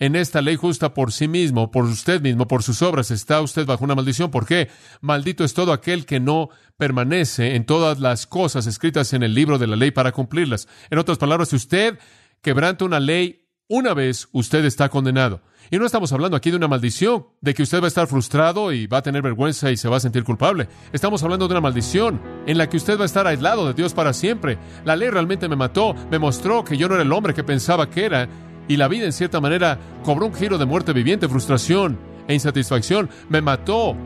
en 0.00 0.16
esta 0.16 0.40
ley 0.40 0.56
justa 0.56 0.94
por 0.94 1.12
sí 1.12 1.28
mismo, 1.28 1.70
por 1.70 1.84
usted 1.84 2.20
mismo, 2.22 2.48
por 2.48 2.62
sus 2.62 2.80
obras, 2.82 3.10
está 3.10 3.40
usted 3.42 3.66
bajo 3.66 3.84
una 3.84 3.94
maldición. 3.94 4.30
¿Por 4.30 4.46
qué? 4.46 4.68
Maldito 5.02 5.44
es 5.44 5.54
todo 5.54 5.72
aquel 5.72 6.06
que 6.06 6.18
no 6.18 6.48
permanece 6.78 7.54
en 7.54 7.66
todas 7.66 8.00
las 8.00 8.26
cosas 8.26 8.66
escritas 8.66 9.12
en 9.12 9.22
el 9.22 9.34
libro 9.34 9.58
de 9.58 9.66
la 9.66 9.76
ley 9.76 9.90
para 9.90 10.12
cumplirlas. 10.12 10.66
En 10.88 10.98
otras 10.98 11.18
palabras, 11.18 11.50
si 11.50 11.56
usted 11.56 11.98
quebranta 12.40 12.86
una 12.86 12.98
ley 12.98 13.46
una 13.68 13.94
vez, 13.94 14.28
usted 14.32 14.64
está 14.64 14.88
condenado. 14.88 15.42
Y 15.70 15.78
no 15.78 15.86
estamos 15.86 16.12
hablando 16.12 16.36
aquí 16.36 16.50
de 16.50 16.56
una 16.56 16.66
maldición, 16.66 17.26
de 17.40 17.54
que 17.54 17.62
usted 17.62 17.80
va 17.80 17.84
a 17.84 17.88
estar 17.88 18.08
frustrado 18.08 18.72
y 18.72 18.88
va 18.88 18.98
a 18.98 19.02
tener 19.02 19.22
vergüenza 19.22 19.70
y 19.70 19.76
se 19.76 19.88
va 19.88 19.98
a 19.98 20.00
sentir 20.00 20.24
culpable. 20.24 20.66
Estamos 20.92 21.22
hablando 21.22 21.46
de 21.46 21.52
una 21.52 21.60
maldición 21.60 22.20
en 22.46 22.58
la 22.58 22.68
que 22.68 22.78
usted 22.78 22.98
va 22.98 23.02
a 23.02 23.06
estar 23.06 23.28
aislado 23.28 23.68
de 23.68 23.74
Dios 23.74 23.94
para 23.94 24.12
siempre. 24.12 24.58
La 24.84 24.96
ley 24.96 25.10
realmente 25.10 25.48
me 25.48 25.54
mató, 25.54 25.94
me 26.10 26.18
mostró 26.18 26.64
que 26.64 26.76
yo 26.76 26.88
no 26.88 26.94
era 26.94 27.04
el 27.04 27.12
hombre 27.12 27.34
que 27.34 27.44
pensaba 27.44 27.88
que 27.88 28.06
era, 28.06 28.28
y 28.68 28.76
la 28.76 28.88
vida 28.88 29.04
en 29.04 29.12
cierta 29.12 29.40
manera 29.40 29.78
cobró 30.04 30.26
un 30.26 30.34
giro 30.34 30.58
de 30.58 30.64
muerte 30.64 30.92
viviente, 30.92 31.28
frustración 31.28 31.98
e 32.28 32.34
insatisfacción. 32.34 33.08
Me 33.28 33.40
mató 33.40 33.96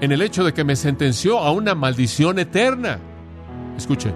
en 0.00 0.12
el 0.12 0.22
hecho 0.22 0.44
de 0.44 0.54
que 0.54 0.64
me 0.64 0.76
sentenció 0.76 1.38
a 1.38 1.50
una 1.52 1.74
maldición 1.74 2.38
eterna. 2.38 2.98
Escuche, 3.76 4.12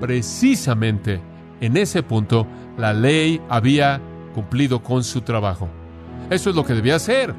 precisamente 0.00 1.20
en 1.60 1.76
ese 1.76 2.02
punto 2.02 2.46
la 2.76 2.92
ley 2.92 3.40
había 3.48 4.00
cumplido 4.34 4.82
con 4.82 5.04
su 5.04 5.20
trabajo. 5.20 5.68
Eso 6.30 6.50
es 6.50 6.56
lo 6.56 6.64
que 6.64 6.74
debía 6.74 6.96
hacer. 6.96 7.34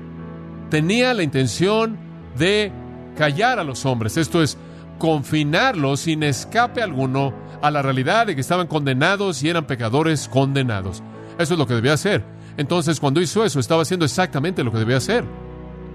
Tenía 0.70 1.14
la 1.14 1.24
intención 1.24 1.98
de 2.38 2.72
callar 3.18 3.60
a 3.60 3.64
los 3.64 3.86
hombres, 3.86 4.18
esto 4.18 4.42
es, 4.42 4.58
confinarlos 4.98 6.02
sin 6.02 6.24
escape 6.24 6.82
alguno 6.82 7.34
a 7.62 7.72
la 7.72 7.82
realidad 7.82 8.28
de 8.28 8.36
que 8.36 8.42
estaban 8.42 8.68
condenados 8.68 9.44
y 9.44 9.50
eran 9.50 9.66
pecadores 9.66 10.28
condenados. 10.28 11.04
Eso 11.38 11.54
es 11.54 11.60
lo 11.60 11.68
que 11.68 11.74
debía 11.74 11.94
hacer. 11.94 12.24
Entonces, 12.58 13.00
cuando 13.00 13.22
hizo 13.22 13.44
eso, 13.44 13.60
estaba 13.60 13.82
haciendo 13.82 14.06
exactamente 14.06 14.64
lo 14.64 14.72
que 14.72 14.78
debía 14.78 14.98
hacer. 14.98 15.26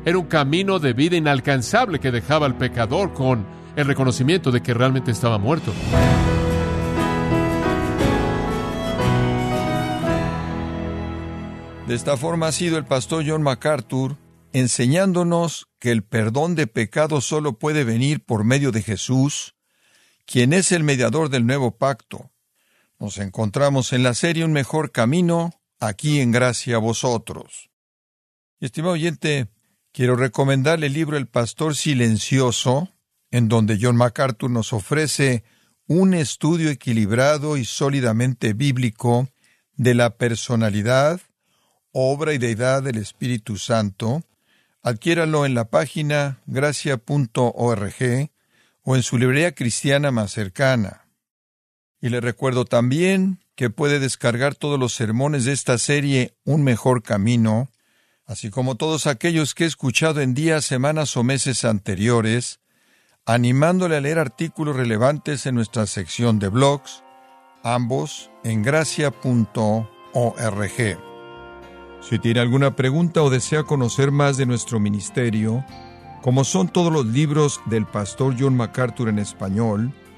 Era 0.05 0.19
un 0.19 0.27
camino 0.27 0.79
de 0.79 0.93
vida 0.93 1.17
inalcanzable 1.17 2.01
que 2.01 2.11
dejaba 2.11 2.47
al 2.47 2.57
pecador 2.57 3.13
con 3.13 3.47
el 3.77 3.87
reconocimiento 3.87 4.51
de 4.51 4.63
que 4.63 4.75
realmente 4.75 5.11
estaba 5.11 5.39
muerto. 5.39 5.73
De 11.87 11.95
esta 11.95 12.17
forma 12.17 12.49
ha 12.49 12.53
sido 12.53 12.77
el 12.77 12.85
pastor 12.85 13.25
John 13.27 13.43
MacArthur 13.43 14.17
enseñándonos 14.53 15.69
que 15.79 15.91
el 15.91 16.03
perdón 16.03 16.55
de 16.55 16.67
pecados 16.67 17.25
solo 17.25 17.59
puede 17.59 17.85
venir 17.85 18.25
por 18.25 18.45
medio 18.45 18.73
de 18.73 18.83
Jesús, 18.83 19.55
quien 20.27 20.53
es 20.53 20.73
el 20.73 20.85
mediador 20.85 21.29
del 21.29 21.47
nuevo 21.47 21.79
pacto. 21.79 22.31
Nos 23.01 23.19
encontramos 23.19 23.93
en 23.93 24.03
la 24.03 24.13
serie 24.13 24.45
Un 24.45 24.53
mejor 24.53 24.91
camino, 24.91 25.53
aquí 25.79 26.21
en 26.21 26.33
gracia 26.33 26.77
a 26.77 26.81
vosotros. 26.81 27.71
Estimado 28.59 28.95
oyente, 28.95 29.47
quiero 29.93 30.17
recomendarle 30.17 30.87
el 30.87 30.95
libro 30.95 31.17
El 31.17 31.29
Pastor 31.29 31.77
Silencioso, 31.77 32.89
en 33.31 33.49
donde 33.49 33.79
John 33.81 33.97
MacArthur 33.97 34.51
nos 34.51 34.73
ofrece 34.73 35.45
un 35.87 36.13
estudio 36.13 36.71
equilibrado 36.71 37.57
y 37.57 37.65
sólidamente 37.65 38.53
bíblico 38.53 39.29
de 39.77 39.95
la 39.95 40.17
personalidad, 40.17 41.21
obra 41.93 42.35
y 42.35 42.39
deidad 42.39 42.83
del 42.83 42.97
Espíritu 42.97 43.59
Santo, 43.59 44.25
adquiéralo 44.83 45.47
en 45.47 45.55
la 45.55 45.67
página 45.67 46.41
gracia.org 46.47 48.31
o 48.83 48.97
en 48.97 49.03
su 49.03 49.19
librería 49.19 49.55
cristiana 49.55 50.11
más 50.11 50.33
cercana. 50.33 51.08
Y 52.01 52.11
le 52.11 52.21
recuerdo 52.21 52.65
también 52.65 53.41
que 53.55 53.71
puede 53.71 53.99
descargar 53.99 54.55
todos 54.55 54.79
los 54.79 54.95
sermones 54.95 55.45
de 55.45 55.53
esta 55.53 55.79
serie 55.79 56.35
Un 56.45 56.63
mejor 56.63 57.03
camino, 57.03 57.71
así 58.25 58.51
como 58.51 58.77
todos 58.77 59.07
aquellos 59.07 59.55
que 59.55 59.65
he 59.65 59.67
escuchado 59.67 60.21
en 60.21 60.35
días, 60.35 60.65
semanas 60.65 61.17
o 61.17 61.25
meses 61.25 61.65
anteriores, 61.65 62.61
animándole 63.27 63.97
a 63.97 64.01
leer 64.01 64.19
artículos 64.19 64.77
relevantes 64.77 65.47
en 65.47 65.55
nuestra 65.55 65.87
sección 65.87 66.39
de 66.39 66.49
blogs, 66.49 67.03
ambos 67.65 68.31
en 68.45 68.63
gracia.org. 68.63 69.89
Si 72.01 72.19
tiene 72.21 72.41
alguna 72.41 72.77
pregunta 72.77 73.23
o 73.23 73.31
desea 73.31 73.65
conocer 73.65 74.13
más 74.13 74.37
de 74.37 74.47
nuestro 74.47 74.79
ministerio, 74.79 75.65
como 76.23 76.45
son 76.45 76.69
todos 76.69 76.93
los 76.93 77.07
libros 77.07 77.61
del 77.67 77.87
pastor 77.87 78.37
John 78.39 78.57
MacArthur 78.57 79.09
en 79.09 79.19
español, 79.19 79.93